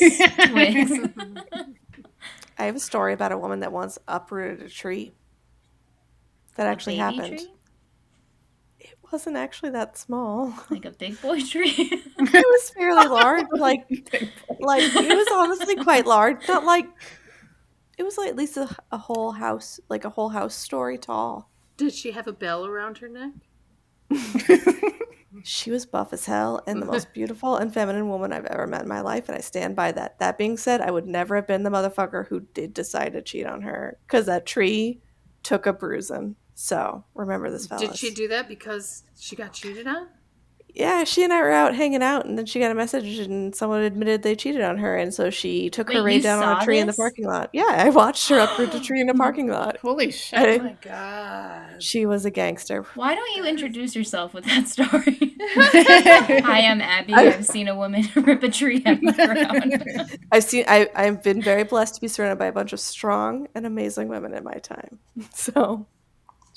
[0.50, 0.92] twigs.
[2.58, 5.12] I have a story about a woman that once uprooted a tree.
[6.56, 7.38] That A actually baby happened.
[7.40, 7.52] tree?
[9.08, 10.52] It wasn't actually that small.
[10.70, 11.72] like a big boy tree.
[11.78, 13.46] it was fairly large.
[13.52, 13.86] Like,
[14.60, 16.46] like it was honestly quite large.
[16.46, 16.86] Not like
[17.96, 21.50] it was like at least a, a whole house, like a whole house story tall.
[21.78, 23.32] did she have a bell around her neck
[25.42, 28.82] she was buff as hell and the most beautiful and feminine woman I've ever met
[28.82, 30.18] in my life, and I stand by that.
[30.18, 33.46] That being said, I would never have been the motherfucker who did decide to cheat
[33.46, 35.00] on her because that tree
[35.42, 36.36] took a bruising.
[36.60, 37.86] So remember this, fellas.
[37.88, 40.08] Did she do that because she got cheated on?
[40.74, 43.54] yeah, she and I were out hanging out, and then she got a message, and
[43.54, 46.42] someone admitted they cheated on her, and so she took her Wait, you right down
[46.42, 47.50] on a tree in the parking lot.
[47.52, 49.76] Yeah, I watched her uproot a tree in the parking lot.
[49.78, 50.38] Holy shit.
[50.38, 51.82] I- Oh my god.
[51.82, 52.82] She was a gangster.
[52.96, 55.36] Why don't you introduce yourself with that story?
[56.44, 57.14] I'm Abby.
[57.14, 60.18] I've seen a woman rip a tree out of the ground.
[60.32, 60.64] I've seen.
[60.68, 64.08] I I've been very blessed to be surrounded by a bunch of strong and amazing
[64.08, 64.98] women in my time.
[65.34, 65.86] So,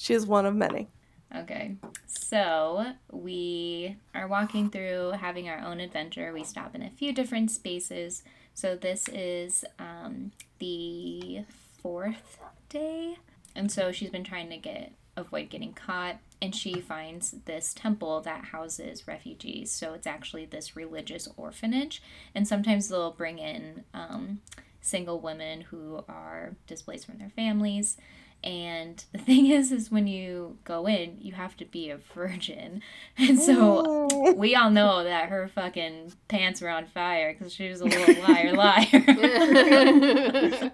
[0.01, 0.89] she is one of many.
[1.35, 1.75] Okay,
[2.07, 6.33] so we are walking through having our own adventure.
[6.33, 8.23] We stop in a few different spaces.
[8.55, 11.43] So this is um, the
[11.81, 13.17] fourth day,
[13.55, 18.21] and so she's been trying to get avoid getting caught, and she finds this temple
[18.21, 19.71] that houses refugees.
[19.71, 22.01] So it's actually this religious orphanage,
[22.33, 24.41] and sometimes they'll bring in um,
[24.81, 27.97] single women who are displaced from their families.
[28.43, 32.81] And the thing is, is when you go in, you have to be a virgin.
[33.17, 37.81] And so we all know that her fucking pants were on fire because she was
[37.81, 40.71] a little liar, liar.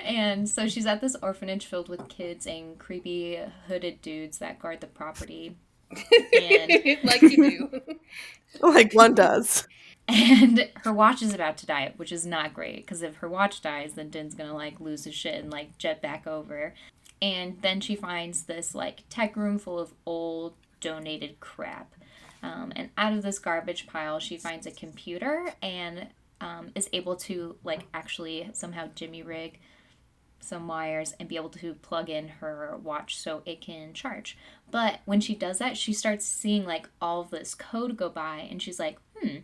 [0.00, 4.80] and so she's at this orphanage filled with kids and creepy hooded dudes that guard
[4.80, 5.56] the property.
[5.90, 7.80] And like you do.
[8.60, 9.68] like one does.
[10.08, 13.62] And her watch is about to die, which is not great because if her watch
[13.62, 16.74] dies, then Din's gonna like lose his shit and like jet back over.
[17.20, 21.94] And then she finds this like tech room full of old donated crap.
[22.42, 26.08] Um, and out of this garbage pile, she finds a computer and
[26.40, 29.60] um, is able to like actually somehow jimmy rig
[30.42, 34.36] some wires and be able to plug in her watch so it can charge.
[34.70, 38.60] But when she does that, she starts seeing like all this code go by and
[38.60, 39.38] she's like, hmm,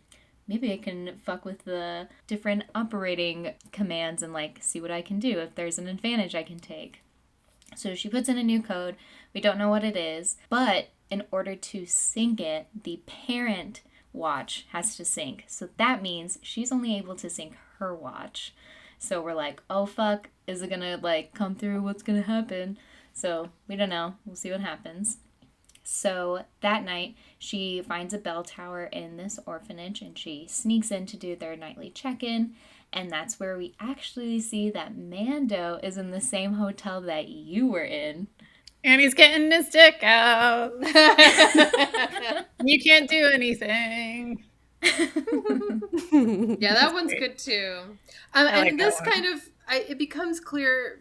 [0.48, 5.20] maybe I can fuck with the different operating commands and like see what I can
[5.20, 7.02] do if there's an advantage I can take.
[7.76, 8.96] So she puts in a new code.
[9.34, 13.82] We don't know what it is, but in order to sync it, the parent
[14.12, 15.44] watch has to sync.
[15.46, 18.54] So that means she's only able to sync her watch.
[18.98, 21.82] So we're like, oh fuck, is it gonna like come through?
[21.82, 22.78] What's gonna happen?
[23.12, 24.14] So we don't know.
[24.24, 25.18] We'll see what happens.
[25.90, 31.06] So that night, she finds a bell tower in this orphanage and she sneaks in
[31.06, 32.52] to do their nightly check in.
[32.92, 37.68] And that's where we actually see that Mando is in the same hotel that you
[37.68, 38.28] were in.
[38.84, 40.72] And he's getting his dick out.
[42.62, 44.44] You can't do anything.
[46.60, 47.78] Yeah, that one's good too.
[48.34, 49.10] Um, I like and this one.
[49.10, 51.00] kind of, I, it becomes clear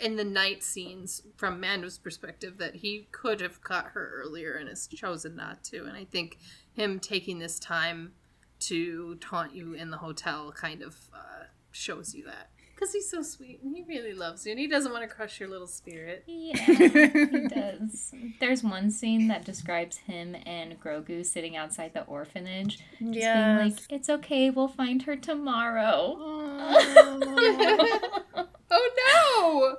[0.00, 4.68] in the night scenes from Mando's perspective that he could have caught her earlier and
[4.68, 5.84] has chosen not to.
[5.84, 6.38] And I think
[6.72, 8.12] him taking this time
[8.58, 12.50] to taunt you in the hotel kind of uh, shows you that.
[12.74, 15.40] Because he's so sweet and he really loves you and he doesn't want to crush
[15.40, 16.24] your little spirit.
[16.26, 18.12] Yeah, he does.
[18.40, 23.78] There's one scene that describes him and Grogu sitting outside the orphanage, just being like,
[23.88, 26.18] "It's okay, we'll find her tomorrow."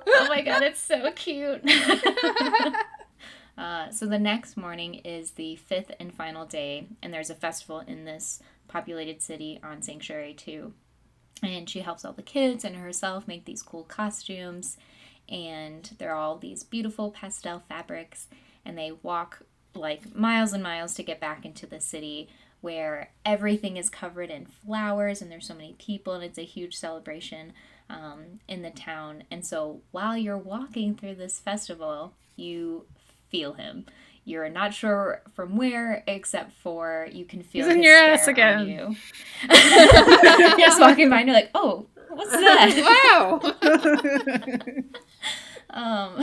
[0.06, 1.62] Oh my god, it's so cute.
[3.58, 7.80] uh, so the next morning is the fifth and final day, and there's a festival
[7.80, 10.72] in this populated city on Sanctuary 2.
[11.42, 14.76] And she helps all the kids and herself make these cool costumes,
[15.28, 18.26] and they're all these beautiful pastel fabrics,
[18.64, 19.42] and they walk
[19.74, 22.28] like miles and miles to get back into the city
[22.60, 26.74] where everything is covered in flowers and there's so many people and it's a huge
[26.76, 27.52] celebration
[27.90, 29.24] um, in the town.
[29.30, 32.86] And so while you're walking through this festival, you
[33.28, 33.86] feel him.
[34.24, 38.66] You're not sure from where, except for you can feel He's in your ass again.
[38.68, 38.96] you.
[39.48, 43.40] you're just walking by and you're like, oh, what's that?
[43.62, 44.82] wow!
[45.70, 46.20] Um,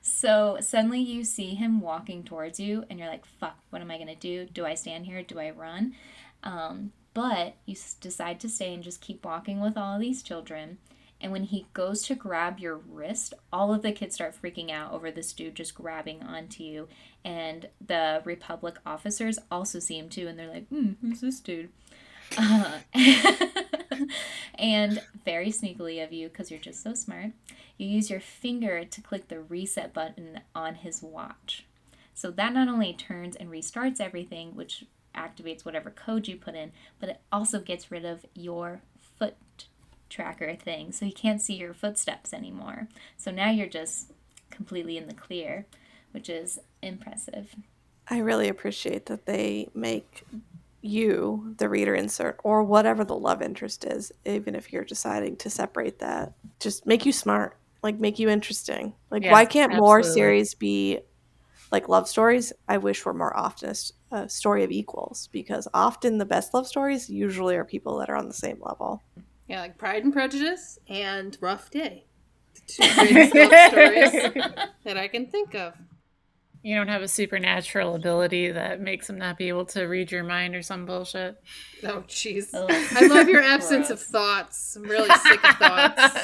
[0.00, 3.98] so suddenly you see him walking towards you, and you're like, fuck, what am I
[3.98, 4.46] gonna do?
[4.46, 5.22] Do I stand here?
[5.22, 5.94] Do I run?
[6.42, 10.78] Um, but you decide to stay and just keep walking with all these children.
[11.20, 14.92] And when he goes to grab your wrist, all of the kids start freaking out
[14.92, 16.88] over this dude just grabbing onto you.
[17.24, 21.68] And the Republic officers also see him too, and they're like, hmm, who's this dude?
[22.38, 22.78] Uh,
[24.54, 27.32] and very sneakily of you, because you're just so smart,
[27.76, 31.66] you use your finger to click the reset button on his watch.
[32.14, 36.72] So that not only turns and restarts everything, which activates whatever code you put in,
[36.98, 38.82] but it also gets rid of your
[39.18, 39.36] foot
[40.08, 40.92] tracker thing.
[40.92, 42.88] So you can't see your footsteps anymore.
[43.16, 44.12] So now you're just
[44.50, 45.66] completely in the clear,
[46.12, 47.54] which is impressive.
[48.08, 50.24] I really appreciate that they make
[50.82, 55.50] you, the reader insert, or whatever the love interest is, even if you're deciding to
[55.50, 58.94] separate that, just make you smart, like make you interesting.
[59.10, 61.00] Like, Yeah, why can't more series be
[61.70, 62.52] like love stories?
[62.68, 63.74] I wish were more often
[64.12, 67.98] a s- a story of equals because often the best love stories usually are people
[67.98, 69.02] that are on the same level.
[69.48, 72.04] Yeah, like Pride and Prejudice and Rough Day.
[72.54, 74.12] The two greatest love stories
[74.84, 75.74] that I can think of.
[76.62, 80.24] You don't have a supernatural ability that makes him not be able to read your
[80.24, 81.40] mind or some bullshit.
[81.84, 82.50] Oh, jeez.
[82.52, 82.66] Ugh.
[82.70, 84.76] I love your absence of thoughts.
[84.76, 86.16] I'm really sick of thoughts.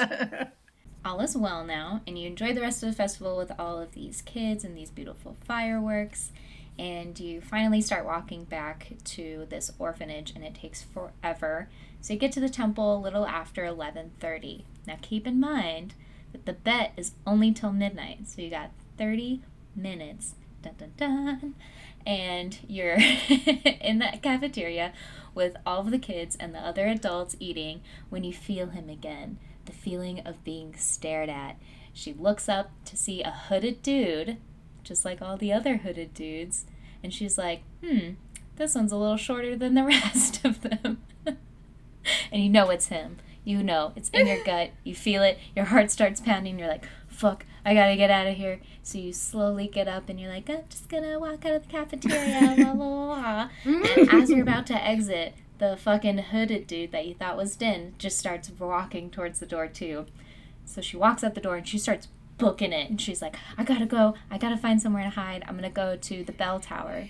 [1.06, 3.92] all is well now, and you enjoy the rest of the festival with all of
[3.92, 6.32] these kids and these beautiful fireworks.
[6.78, 11.68] And you finally start walking back to this orphanage, and it takes forever.
[12.00, 14.64] So you get to the temple a little after 11:30.
[14.86, 15.94] Now keep in mind
[16.32, 19.42] that the bet is only till midnight, so you got 30
[19.74, 20.34] minutes.
[20.62, 21.54] Dun dun dun.
[22.06, 22.96] And you're
[23.80, 24.92] in that cafeteria
[25.34, 29.38] with all of the kids and the other adults eating when you feel him again
[29.66, 31.56] the feeling of being stared at.
[31.92, 34.38] She looks up to see a hooded dude,
[34.86, 36.64] just like all the other hooded dudes,
[37.02, 38.10] and she's like, hmm,
[38.56, 41.02] this one's a little shorter than the rest of them.
[42.32, 43.18] and you know it's him.
[43.44, 44.70] You know, it's in your gut.
[44.82, 45.38] You feel it.
[45.54, 46.58] Your heart starts pounding.
[46.58, 48.60] You're like, fuck, I gotta get out of here.
[48.82, 51.68] So you slowly get up and you're like, I'm just gonna walk out of the
[51.68, 53.48] cafeteria, la la la.
[53.64, 57.94] And as you're about to exit, the fucking hooded dude that you thought was Din
[57.98, 60.06] just starts walking towards the door too.
[60.64, 62.90] So she walks out the door and she starts booking it.
[62.90, 64.14] And she's like, I gotta go.
[64.30, 65.44] I gotta find somewhere to hide.
[65.46, 67.08] I'm gonna go to the bell tower.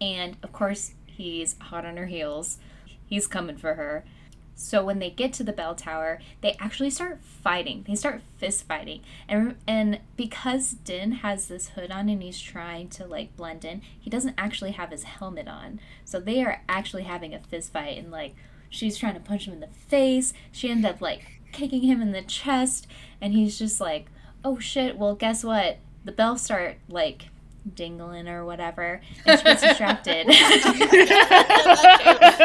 [0.00, 2.58] And of course, he's hot on her heels.
[3.06, 4.04] He's coming for her.
[4.60, 7.84] So when they get to the bell tower, they actually start fighting.
[7.86, 9.02] They start fist fighting.
[9.28, 13.82] And and because Din has this hood on and he's trying to like blend in,
[13.98, 15.78] he doesn't actually have his helmet on.
[16.04, 18.34] So they are actually having a fist fight and like
[18.68, 20.32] she's trying to punch him in the face.
[20.50, 22.88] She ends up like kicking him in the chest
[23.20, 24.06] and he's just like,
[24.44, 25.78] "Oh shit, well guess what?
[26.04, 27.28] The bells start like
[27.74, 30.26] dingling or whatever." And she gets distracted.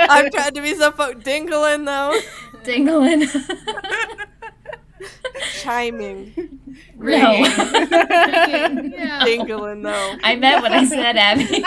[0.10, 2.20] I'm trying to be so fo- dingling though,
[2.64, 3.28] dingling.
[5.62, 6.60] chiming,
[6.98, 7.32] no.
[7.34, 9.24] yeah.
[9.26, 10.16] dingling though.
[10.24, 11.64] I meant what I said, Abby.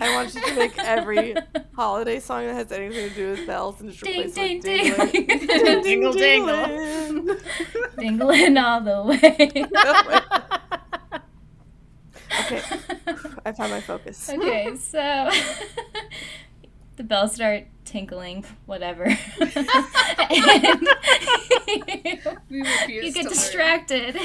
[0.00, 1.34] I want you to make every
[1.76, 4.98] holiday song that has anything to do with bells and just ding, replace ding, it
[4.98, 5.26] with ding.
[5.28, 5.82] dingling.
[5.82, 6.54] Dingle, dingle.
[6.54, 7.40] Dingling.
[7.96, 9.66] Dingling all the way.
[12.40, 12.62] okay,
[13.44, 14.30] I found my focus.
[14.30, 15.30] okay, so
[16.96, 19.04] the bells start tinkling, whatever.
[19.04, 19.18] and
[22.48, 24.16] We refuse you get to distracted.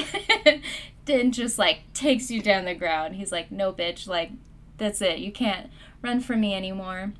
[1.04, 3.14] Din just like takes you down the ground.
[3.16, 4.30] He's like, no, bitch, like,
[4.78, 5.18] that's it.
[5.18, 5.70] You can't
[6.02, 7.12] run from me anymore.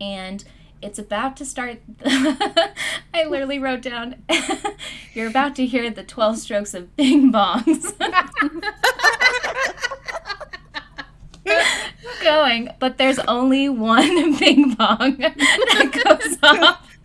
[0.00, 0.44] And
[0.82, 1.78] it's about to start.
[2.04, 4.22] I literally wrote down,
[5.14, 7.94] you're about to hear the 12 strokes of bing bongs.
[12.22, 15.36] Going, but there's only one bing bong that
[16.04, 16.98] goes off.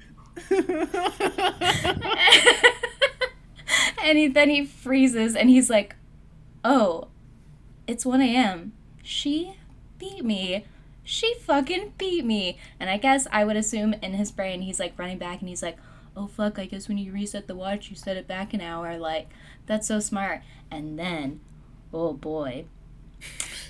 [4.03, 5.95] and he, then he freezes and he's like,
[6.63, 7.07] oh,
[7.87, 8.73] it's 1 a.m.
[9.03, 9.58] She
[9.99, 10.65] beat me.
[11.03, 12.57] She fucking beat me.
[12.79, 15.63] And I guess I would assume in his brain, he's like running back and he's
[15.63, 15.77] like,
[16.15, 18.97] oh fuck, I guess when you reset the watch, you set it back an hour.
[18.97, 19.29] Like,
[19.65, 20.41] that's so smart.
[20.71, 21.39] And then,
[21.93, 22.65] oh boy,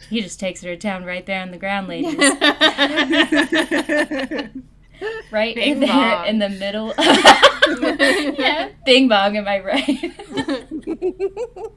[0.09, 2.17] he just takes her to town right there on the ground, ladies.
[5.31, 6.27] right Bing there bong.
[6.27, 6.93] in the middle.
[8.39, 11.73] yeah, bing bong, am I right?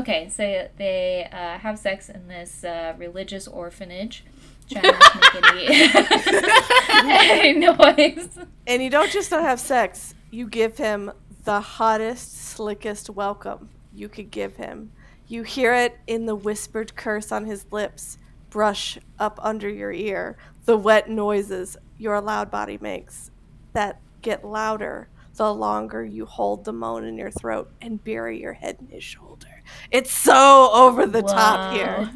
[0.00, 4.24] Okay, so they uh, have sex in this uh, religious orphanage.
[4.70, 8.28] Trying not to make any, any noise.
[8.66, 11.10] And you don't just not have sex, you give him
[11.44, 14.92] the hottest, slickest welcome you could give him.
[15.26, 18.18] You hear it in the whispered curse on his lips,
[18.50, 23.30] brush up under your ear, the wet noises your loud body makes
[23.72, 28.54] that get louder the longer you hold the moan in your throat and bury your
[28.54, 29.57] head in his shoulder.
[29.90, 32.10] It's so over the top here.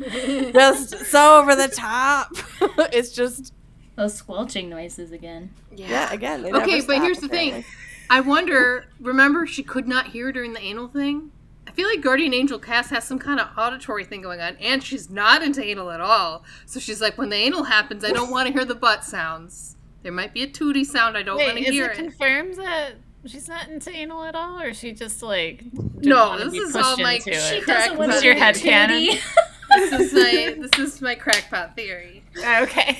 [0.53, 2.29] Just so over the top.
[2.93, 3.53] it's just
[3.97, 5.51] Those squelching noises again.
[5.75, 6.43] yeah, again.
[6.43, 7.65] they Okay, never but here's the thing.
[8.11, 11.31] I wonder, remember she could not hear during the anal thing?
[11.67, 14.83] I feel like Guardian Angel Cass has some kind of auditory thing going on, and
[14.83, 16.45] she's not into anal at all.
[16.67, 19.77] So she's like, when the anal happens, I don't want to hear the butt sounds.
[20.03, 21.97] There might be a tootie sound, I don't want Wait, to hear it it.
[22.03, 22.95] confirmed that
[23.27, 25.63] she's not into anal at all, or is she just like
[26.01, 27.35] No, this is all my she it.
[27.35, 29.21] does- Crack want This to is your head candy.
[29.77, 32.23] this is my this is my crackpot theory.
[32.39, 32.99] Okay.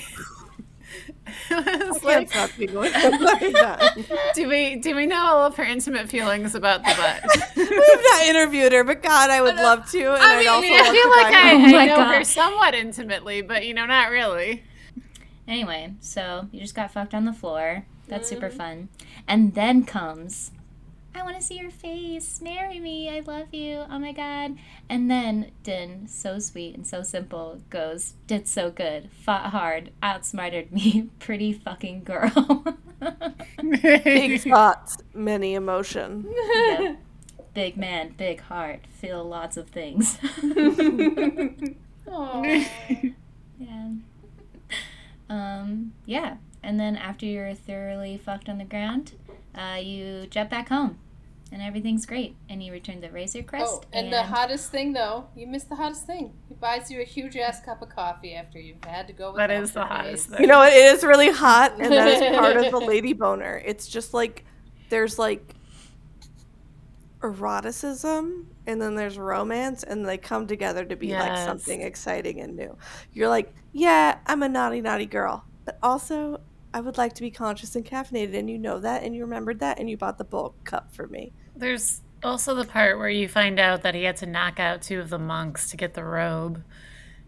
[1.25, 2.91] It's I like, can't stop giggling.
[2.93, 4.05] I'm
[4.35, 7.51] do we do we know all of her intimate feelings about the butt?
[7.55, 10.13] We've not interviewed her, but God, I would love to.
[10.13, 11.85] And I I mean, would also I love feel to like I, Oh I my
[11.87, 14.63] know her somewhat intimately, but you know, not really.
[15.47, 17.85] Anyway, so you just got fucked on the floor.
[18.07, 18.57] That's super Mm-hmm.
[18.57, 18.89] fun.
[19.27, 20.51] And then comes,
[21.15, 22.41] I want to see your face.
[22.41, 23.09] Marry me.
[23.09, 23.83] I love you.
[23.89, 24.55] Oh my God.
[24.89, 30.71] And then Din, so sweet and so simple, goes, did so good, fought hard, outsmarted
[30.71, 32.65] me, pretty fucking girl.
[33.61, 36.25] Big thoughts, many emotion.
[36.67, 36.97] Yep.
[37.53, 40.17] Big man, big heart, feel lots of things.
[42.07, 42.65] Aww.
[43.59, 43.89] yeah.
[45.29, 46.37] Um, yeah.
[46.61, 49.13] And then after you're thoroughly fucked on the ground,
[49.55, 50.99] uh, you jet back home.
[51.51, 52.35] And everything's great.
[52.49, 53.65] And you return the Razor Crest.
[53.67, 56.33] Oh, and the hottest thing though, you missed the hottest thing.
[56.49, 59.37] He buys you a huge ass cup of coffee after you've had to go with
[59.37, 60.35] That him is for the hottest days.
[60.37, 60.41] thing.
[60.41, 63.61] You know, it is really hot, and that is part of the lady boner.
[63.63, 64.45] It's just like
[64.89, 65.53] there's like
[67.23, 72.55] eroticism, and then there's romance, and they come together to be like something exciting and
[72.55, 72.77] new.
[73.13, 76.41] You're like, yeah, I'm a naughty, naughty girl, but also
[76.73, 79.59] I would like to be conscious and caffeinated, and you know that, and you remembered
[79.59, 81.33] that, and you bought the bulk cup for me.
[81.55, 84.99] There's also the part where you find out that he had to knock out two
[84.99, 86.63] of the monks to get the robe.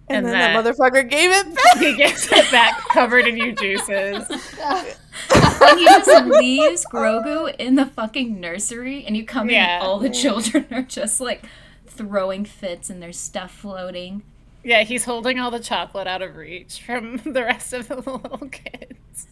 [0.07, 1.77] And, And then that, that- motherfucker gave it back.
[1.77, 4.23] He gets it back covered in you juices.
[4.29, 9.77] and he just leaves Grogu in the fucking nursery, and you come Yeah.
[9.77, 11.45] in, all the children are just like
[11.87, 14.21] throwing fits, and there's stuff floating.
[14.63, 18.47] Yeah, he's holding all the chocolate out of reach from the rest of the little
[18.49, 19.27] kids.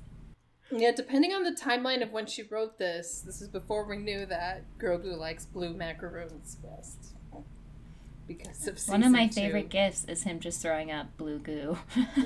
[0.72, 4.26] Yeah, depending on the timeline of when she wrote this, this is before we knew
[4.26, 7.14] that Grogu likes blue macaroons best.
[8.28, 9.34] Because of One of my two.
[9.42, 11.78] favorite gifts is him just throwing up blue goo.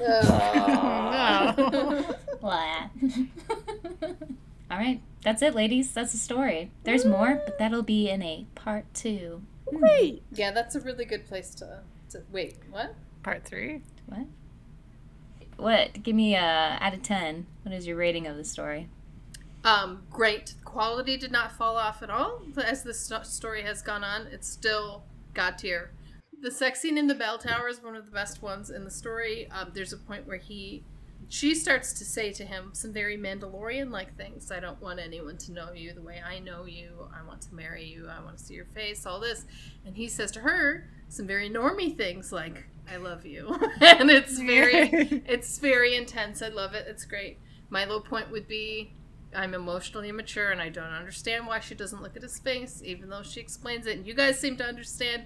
[0.80, 2.16] Oh.
[2.42, 2.90] Blah.
[4.70, 5.92] All right, that's it, ladies.
[5.94, 6.72] That's the story.
[6.84, 9.42] There's more, but that'll be in a part two.
[9.74, 10.24] Great.
[10.32, 11.80] yeah, that's a really good place to,
[12.12, 12.56] to wait.
[12.70, 12.94] What?
[13.24, 13.82] Part three.
[14.08, 14.26] What?
[15.58, 16.04] What?
[16.04, 17.48] Give me a out of ten.
[17.64, 18.90] What is your rating of the story?
[19.64, 20.54] Um, great.
[20.66, 24.28] Quality did not fall off at all as the sto- story has gone on.
[24.28, 25.04] It's still
[25.38, 25.92] god tier.
[26.42, 28.92] The sex scene in the bell tower is one of the best ones in the
[28.92, 29.48] story.
[29.52, 30.84] Um, there's a point where he,
[31.30, 34.52] she starts to say to him some very Mandalorian-like things.
[34.52, 37.08] I don't want anyone to know you the way I know you.
[37.16, 38.08] I want to marry you.
[38.10, 39.06] I want to see your face.
[39.06, 39.46] All this,
[39.86, 44.40] and he says to her some very normy things like "I love you," and it's
[44.40, 44.74] very,
[45.28, 46.42] it's very intense.
[46.42, 46.88] I love it.
[46.88, 47.38] It's great.
[47.70, 48.94] My low point would be
[49.36, 53.10] I'm emotionally immature and I don't understand why she doesn't look at his face, even
[53.10, 53.98] though she explains it.
[53.98, 55.24] And you guys seem to understand.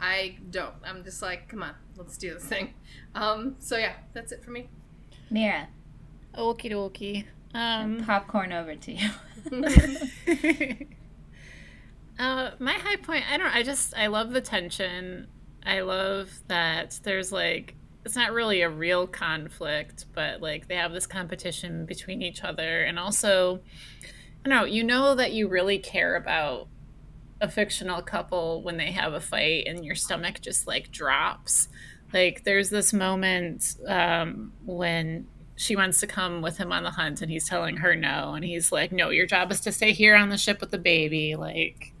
[0.00, 0.74] I don't.
[0.84, 2.74] I'm just like, come on, let's do this thing.
[3.14, 4.68] Um, so yeah, that's it for me.
[5.30, 5.68] Mira,
[6.34, 7.24] Okie dokie.
[7.54, 9.10] Um, popcorn over to you.
[12.18, 15.28] uh, my high point, I don't I just I love the tension.
[15.64, 20.92] I love that there's like it's not really a real conflict, but like they have
[20.92, 22.82] this competition between each other.
[22.82, 23.60] And also
[24.44, 26.68] I don't know, you know that you really care about
[27.40, 31.68] a fictional couple when they have a fight and your stomach just like drops.
[32.12, 37.22] Like there's this moment um, when she wants to come with him on the hunt
[37.22, 38.34] and he's telling her no.
[38.34, 40.78] And he's like no your job is to stay here on the ship with the
[40.78, 41.36] baby.
[41.36, 41.91] Like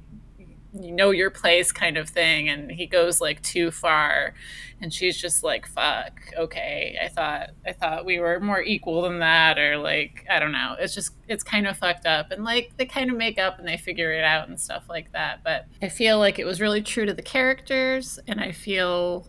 [0.80, 4.32] you know your place kind of thing and he goes like too far
[4.80, 9.18] and she's just like fuck okay i thought i thought we were more equal than
[9.18, 12.72] that or like i don't know it's just it's kind of fucked up and like
[12.78, 15.66] they kind of make up and they figure it out and stuff like that but
[15.82, 19.26] i feel like it was really true to the characters and i feel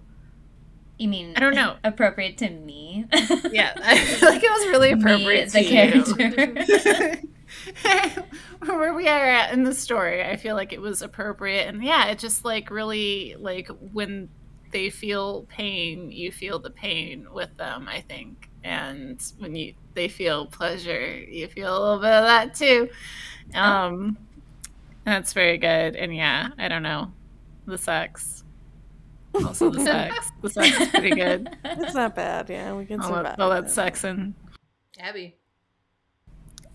[0.97, 1.75] You mean I don't know.
[1.83, 3.05] appropriate to me?
[3.51, 5.69] yeah i feel like it was really Me, appropriate the to you.
[6.15, 7.21] character.
[8.65, 11.67] where we are at in the story i feel like it was appropriate.
[11.67, 14.29] And yeah it just like really like when
[14.71, 18.49] they feel pain you feel the pain with them i think.
[18.63, 22.89] And when you they feel pleasure you feel a little bit of that too.
[23.53, 24.17] Um
[25.05, 25.95] that's very good.
[25.95, 27.11] And yeah i don't know.
[27.65, 28.43] The sex.
[29.35, 30.31] Also the sex.
[30.41, 31.55] The sex is pretty good.
[31.63, 32.49] It's not bad.
[32.49, 33.23] Yeah, we can all survive.
[33.23, 34.33] that, all that sex and
[34.99, 35.37] Abby.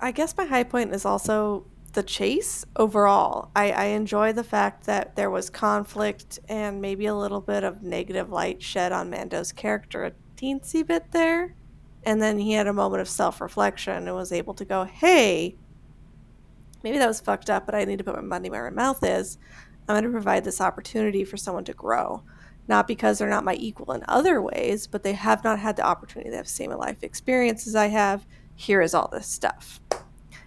[0.01, 3.51] I guess my high point is also the chase overall.
[3.57, 7.83] I, I enjoy the fact that there was conflict and maybe a little bit of
[7.83, 11.55] negative light shed on Mando's character a teensy bit there.
[12.05, 15.57] And then he had a moment of self reflection and was able to go, hey,
[16.85, 19.03] maybe that was fucked up, but I need to put my money where my mouth
[19.03, 19.37] is.
[19.89, 22.23] I'm going to provide this opportunity for someone to grow.
[22.69, 25.87] Not because they're not my equal in other ways, but they have not had the
[25.87, 26.31] opportunity.
[26.31, 28.27] They have the same life experiences I have.
[28.61, 29.81] Here is all this stuff.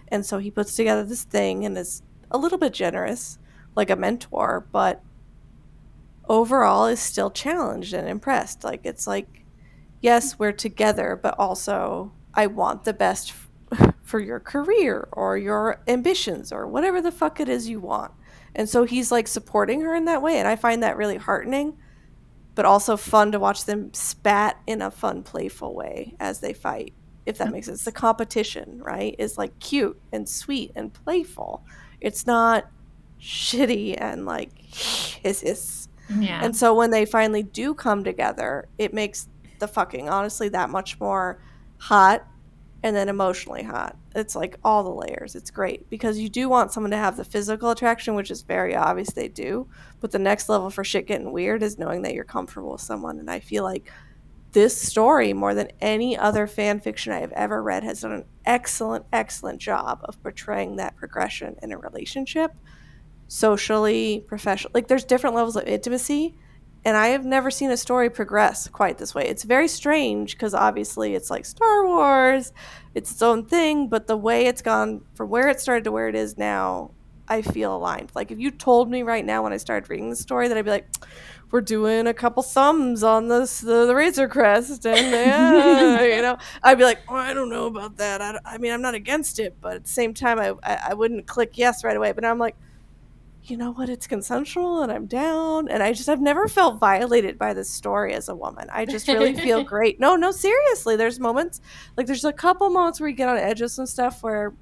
[0.08, 3.38] And so he puts together this thing and is a little bit generous,
[3.74, 5.02] like a mentor, but
[6.28, 8.64] overall is still challenged and impressed.
[8.64, 9.46] Like it's like,
[10.02, 13.32] yes, we're together, but also I want the best
[13.72, 18.12] f- for your career or your ambitions or whatever the fuck it is you want.
[18.54, 20.36] And so he's like supporting her in that way.
[20.36, 21.78] And I find that really heartening,
[22.54, 26.92] but also fun to watch them spat in a fun, playful way as they fight,
[27.26, 27.84] if that makes sense.
[27.84, 31.64] The competition, right, is like cute and sweet and playful.
[32.00, 32.68] It's not
[33.20, 35.88] shitty and like hiss hiss.
[36.18, 36.44] Yeah.
[36.44, 39.28] And so when they finally do come together, it makes
[39.60, 41.40] the fucking honestly that much more
[41.78, 42.26] hot
[42.82, 43.96] and then emotionally hot.
[44.14, 45.36] It's like all the layers.
[45.36, 48.74] It's great because you do want someone to have the physical attraction, which is very
[48.74, 49.68] obvious they do.
[50.00, 53.20] But the next level for shit getting weird is knowing that you're comfortable with someone.
[53.20, 53.90] And I feel like
[54.52, 58.24] this story, more than any other fan fiction I have ever read, has done an
[58.44, 62.52] excellent, excellent job of portraying that progression in a relationship
[63.28, 64.72] socially, professionally.
[64.74, 66.36] Like there's different levels of intimacy.
[66.84, 69.26] And I have never seen a story progress quite this way.
[69.28, 72.52] It's very strange because obviously it's like Star Wars,
[72.94, 76.08] it's its own thing, but the way it's gone from where it started to where
[76.08, 76.90] it is now,
[77.28, 78.10] I feel aligned.
[78.14, 80.64] Like if you told me right now when I started reading the story that I'd
[80.64, 80.88] be like,
[81.52, 86.38] we're doing a couple thumbs on this the, the Razor Crest, and yeah, you know,
[86.62, 88.20] I'd be like, oh, I don't know about that.
[88.20, 90.94] I, I mean, I'm not against it, but at the same time, I, I I
[90.94, 92.12] wouldn't click yes right away.
[92.12, 92.56] But I'm like
[93.44, 93.88] you know what?
[93.88, 95.68] It's consensual and i'm down.
[95.68, 98.68] And i just i've never felt violated by this story as a woman.
[98.72, 99.98] I just really feel great.
[99.98, 101.60] No no seriously there's moments
[101.96, 104.54] like there's a couple moments where we get on edge of some stuff where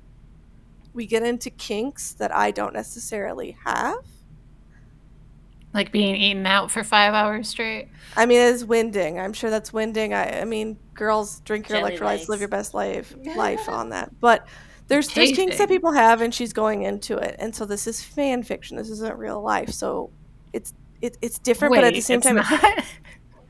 [0.93, 4.05] we get into kinks that i don't necessarily have
[5.73, 7.89] like being eaten out for five hours straight.
[8.17, 11.93] i mean it's winding i'm sure that's winding i, I mean girls drink your Jelly
[11.97, 12.29] electrolytes legs.
[12.29, 14.47] live your best life life on that but
[14.89, 18.03] there's there's kinks that people have and she's going into it and so this is
[18.03, 20.11] fan fiction this isn't real life so
[20.53, 22.85] it's it, it's different but at the Wait, same it's time not?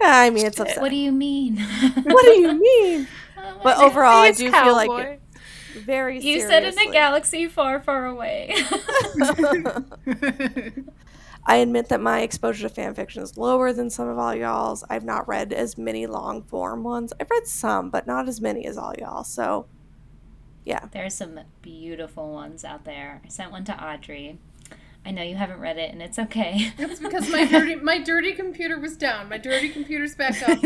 [0.03, 0.63] I mean, it's Shit.
[0.63, 0.83] upsetting.
[0.83, 1.57] What do you mean?
[2.05, 3.07] What do you mean?
[3.37, 5.03] Oh But overall, I Please, do feel like cowboy.
[5.03, 5.21] it
[5.85, 6.21] very.
[6.21, 6.93] you said in a seriously.
[6.93, 8.55] galaxy far, far away.
[11.51, 14.85] I admit that my exposure to fan fiction is lower than some of all y'all's.
[14.89, 17.13] I've not read as many long form ones.
[17.19, 19.25] I've read some, but not as many as all y'all.
[19.25, 19.67] So,
[20.65, 20.87] yeah.
[20.93, 23.21] There's some beautiful ones out there.
[23.25, 24.39] I sent one to Audrey.
[25.05, 26.73] I know you haven't read it, and it's okay.
[26.79, 29.29] It's because my dirty my dirty computer was down.
[29.31, 30.59] My dirty computer's back up.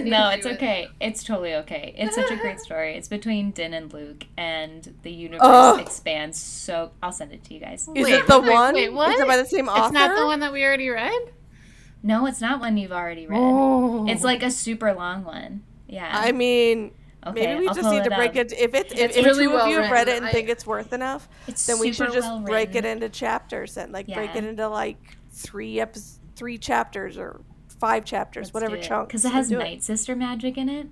[0.00, 0.54] No, it's do it.
[0.54, 0.88] okay.
[1.00, 1.94] It's totally okay.
[1.98, 2.94] It's such a great story.
[2.96, 5.80] It's between Din and Luke, and the universe Ugh.
[5.80, 6.92] expands so.
[7.02, 7.82] I'll send it to you guys.
[7.94, 8.74] Is Wait, it the wait, one?
[8.74, 9.14] wait, what?
[9.14, 9.84] Is it by the same author?
[9.86, 11.20] It's not the one that we already read.
[12.02, 13.36] No, it's not one you've already read.
[13.38, 14.06] Oh.
[14.08, 15.64] It's like a super long one.
[15.86, 16.08] Yeah.
[16.10, 16.92] I mean,
[17.26, 18.36] okay, maybe we I'll just need to break up.
[18.36, 18.52] it.
[18.52, 20.32] If it's if, It's if really two well of you have read it and I-
[20.32, 23.92] think it's worth enough, It's then we should just well break it into chapters and
[23.92, 24.98] like break it into like
[25.30, 27.40] three episodes, three chapters or
[27.78, 29.08] five chapters, whatever chunks.
[29.08, 30.86] Because it has Night Sister magic in it.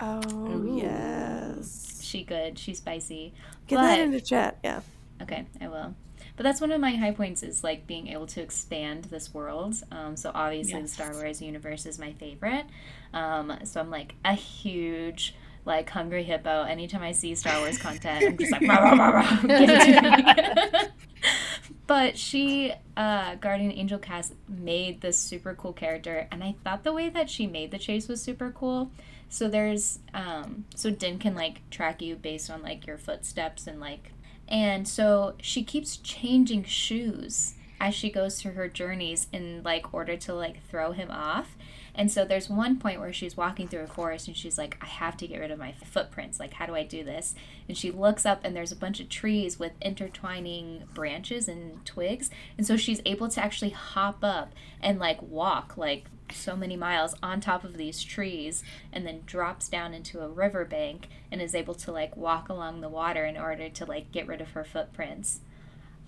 [0.00, 0.78] Oh Ooh.
[0.82, 2.00] yes.
[2.02, 2.58] She good.
[2.58, 3.34] She's spicy.
[3.66, 4.58] Get but, that into chat.
[4.64, 4.80] Yeah.
[5.22, 5.94] Okay, I will.
[6.36, 9.74] But that's one of my high points is like being able to expand this world.
[9.92, 12.64] Um, so obviously the Star Wars universe is my favorite.
[13.12, 15.34] Um, so I'm like a huge
[15.70, 16.64] like hungry hippo.
[16.64, 20.82] Anytime I see Star Wars content, I'm just like rah, rah, rah, give it to
[20.82, 20.88] me.
[21.86, 26.92] but she, uh, Guardian Angel Cass made this super cool character, and I thought the
[26.92, 28.90] way that she made the chase was super cool.
[29.28, 33.78] So there's um, so Din can like track you based on like your footsteps and
[33.78, 34.10] like
[34.48, 40.16] and so she keeps changing shoes as she goes through her journeys in like order
[40.16, 41.56] to like throw him off.
[41.94, 44.86] And so there's one point where she's walking through a forest and she's like, I
[44.86, 46.38] have to get rid of my footprints.
[46.38, 47.34] Like, how do I do this?
[47.66, 52.30] And she looks up and there's a bunch of trees with intertwining branches and twigs.
[52.56, 57.16] And so she's able to actually hop up and like walk like so many miles
[57.22, 58.62] on top of these trees
[58.92, 62.88] and then drops down into a riverbank and is able to like walk along the
[62.88, 65.40] water in order to like get rid of her footprints.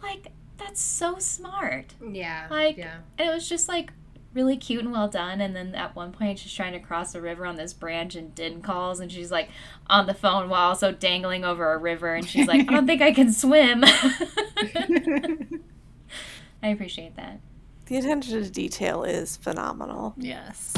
[0.00, 0.32] Like,
[0.64, 1.94] that's so smart.
[2.06, 2.46] Yeah.
[2.50, 2.98] Like, yeah.
[3.18, 3.92] And it was just like
[4.34, 5.40] really cute and well done.
[5.40, 8.34] And then at one point, she's trying to cross the river on this branch, and
[8.34, 9.50] Din calls, and she's like
[9.88, 12.14] on the phone while also dangling over a river.
[12.14, 13.84] And she's like, I don't think I can swim.
[16.62, 17.40] I appreciate that.
[17.86, 20.14] The attention to detail is phenomenal.
[20.16, 20.72] yes.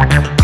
[0.00, 0.39] Thank